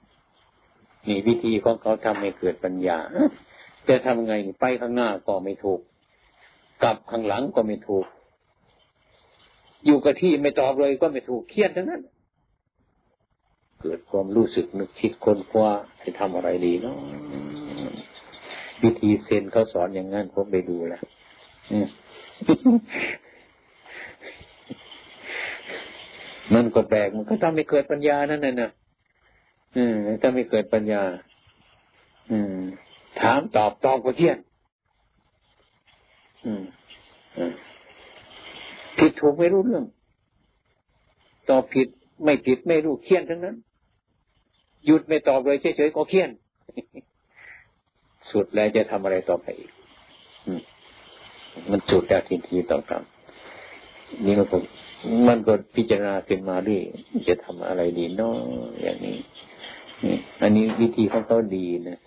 [1.06, 2.98] นี่วิธีของเขาทำให้เกิดปัญญา
[3.88, 5.80] จะทำไงไปข้างหน้าก็ไม่ถูก
[6.82, 8.06] กลับข้างหลังก็ไม่ถูก
[9.86, 12.02] อยู่กับที่ไม่ตอบเลยก็ไม่ถูกเครียดทั้งนั้น
[13.82, 15.70] เกิดความรู้สึกนึกคิดคนคว้า
[16.04, 16.96] จะทำอะไรดีเนาะ
[18.82, 21.02] วิธีเซนเขาสอนอย่างนั้นผมไปดูแล้ว
[26.54, 28.70] มันก็แปลกมันก็ทำให้เกิดปัญญานั่นน่ะ
[29.76, 31.02] อืมถ้าไม่เกิดปัญญา
[32.30, 32.60] อืม
[33.20, 34.38] ถามตอบตอบก็เที่ยน
[36.46, 36.62] อืม
[38.98, 39.84] ผิดถูกไม่รู้เรื่อง
[41.50, 41.88] ตอบผิด
[42.24, 43.56] ไม่ผิดไม่รู้เคียนทั้งนั้น
[44.86, 46.30] หยุดไม่ตอบเลยเฉยๆก็เคียน
[48.30, 49.70] สุดแล้วจะทำอะไรต่อไปอีก
[51.70, 54.58] มันสุดแล้วทีทีต่อๆนี่มันก็
[55.28, 56.80] มันก็พิจารณาขึ้นมาด้วย
[57.28, 58.36] จะทำอะไรดีเนาะ
[58.82, 59.16] อย่างนี้
[60.42, 61.98] อันนี้วิธีของเขาดีนะ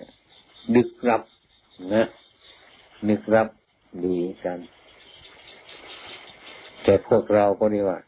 [0.76, 1.22] นึกรับ
[1.94, 2.06] นะ
[3.10, 3.48] นึกรับ
[4.06, 4.60] ดีกัน
[6.84, 8.00] แต่พวกเราก็เรียกว่า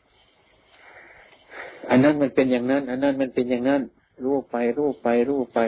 [1.89, 3.81] อันนั้นมันเป็นอย่างนั้น อันนั้นมันเป็นอย่างนั้น
[4.23, 5.59] รู้ไป รู้ไป รู้ไป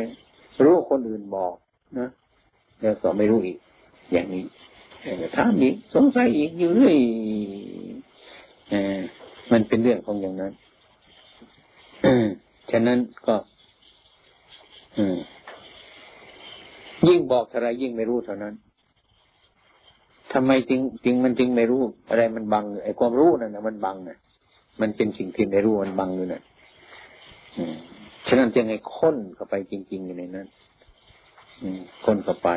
[0.64, 1.54] รู้คนอื่นบอก
[2.00, 2.10] นะ
[2.82, 3.58] แล้วก็ไม่รู้อีก
[4.14, 4.46] อย่างนี้
[5.36, 6.98] ถามอีกสงสัยอีกอยู่เรื่อย
[9.52, 10.54] มันเป็นเรื่องของอย่างนั้น
[12.72, 13.36] ฉะนั้นก็
[17.08, 18.54] ยิ่งบอกเท่าไรยิ่งไม่รู้เท่านั้น
[20.34, 24.18] ทำไมจริงจริงมันจริงไม่รู้อะไรมันบังไอ้ความรู้นั่นนะมันบังนะ
[24.82, 26.42] มันเป็นสิ่งที่ไม่รู้มันบังอยู่นะ
[28.30, 30.48] ฉะนั้นจึงไอ้ค้นเข้าไปจริง ๆ อยู่ในนั้น
[32.06, 32.50] ค้นเข้าไป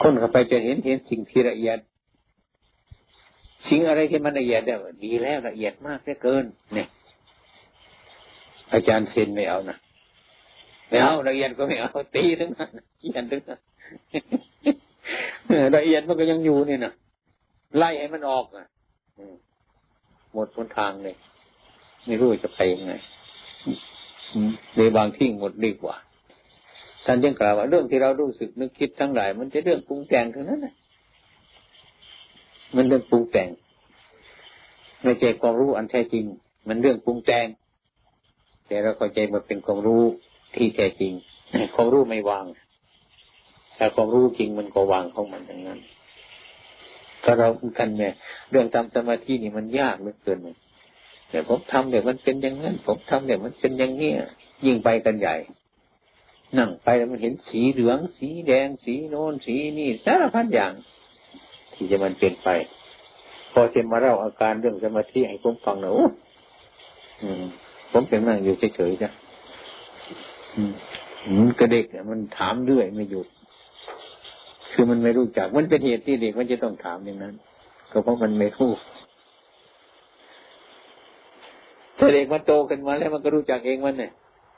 [0.00, 1.78] ค้นเข้าไปจะเห็นเห็นสิ่งที่ละเอียด
[3.68, 6.88] สิ่งอะไรที่มันละเอียดเนี่ยดีแล้วละเอียดมากเหลือเกิน เนี่ย
[8.72, 9.76] อาจารย์เซนไม่เอานะ
[10.88, 12.70] ไม่เอาละเอียดก็ไม่เอาตีทั้งนั้น
[13.00, 13.60] เอียดทั้งนั้น
[15.76, 16.92] ละเอียดมันก็ยังอยู่เนี่ยนะ
[17.76, 18.66] ไล่ให้มันออกอะ
[20.32, 21.16] หมดหนทางเลย
[22.06, 22.92] ไม่รู้จะไปยังไง
[24.76, 25.96] ในบางที่หมดดีกว่า
[27.04, 30.74] ท่านยังกล่าวว่าเรื่องที่เรารู้สึกนึกคิดทั้งหลาย มันจะเรื่องปรุงแต่งทั้งนั้นนะ
[32.76, 33.48] มันเรื่องปรุงแต่ง
[35.02, 36.24] ไม่ใช่ความรู้อันแท้จริง
[36.68, 37.46] มันเรื่องปรุงแต่ง
[38.66, 40.02] แต่เราเข้าใจมันเป็นความรู้
[40.54, 41.12] ที่แท้จริง
[41.74, 42.44] ความรู้ไม่วาง
[43.76, 45.80] แต่ความรู้จริงมันก็วางของมันอย่างนั้น
[47.24, 47.48] ถ้าเรา
[47.78, 48.14] กันเนี่ย
[48.50, 50.38] เรื่องทำสมาธินี่มันยากเหลือเกิน
[51.34, 54.16] เลยแต่ผมทำเนี่ยมันเป็นอย่างนั้น ผมทำเนี่ยมันเป็นอย่างเนี้ย
[54.64, 55.36] ยิ่งไปกันใหญ่
[56.58, 60.72] นั่งไปแล้วมันเห็นสีเหลือง สีแดง สีโน้นสีนี่สารพัดอย่าง
[61.74, 62.48] ที่จะมันเป็นไป
[63.52, 66.06] พอเทมาเล่าอาการเรื่องสมาธิให้ผมฟังนะโอ้
[67.92, 69.10] ผมเป็นนั่งอยู่เฉยๆจ้ะ
[71.36, 73.26] มันกระเด็กมันถามเรื่อยไม่หยุด
[74.72, 77.34] คือมันไม่รู้จัก มันเป็นเหตุที่เด็กมันจะต้องถามอย่างนั้น
[77.92, 78.70] ก็เพราะมันไม่รู้
[82.04, 84.10] ถ้าเด็กมันโตขึ้นมาแล้วมันก็รู้จักเองมันเนี่ย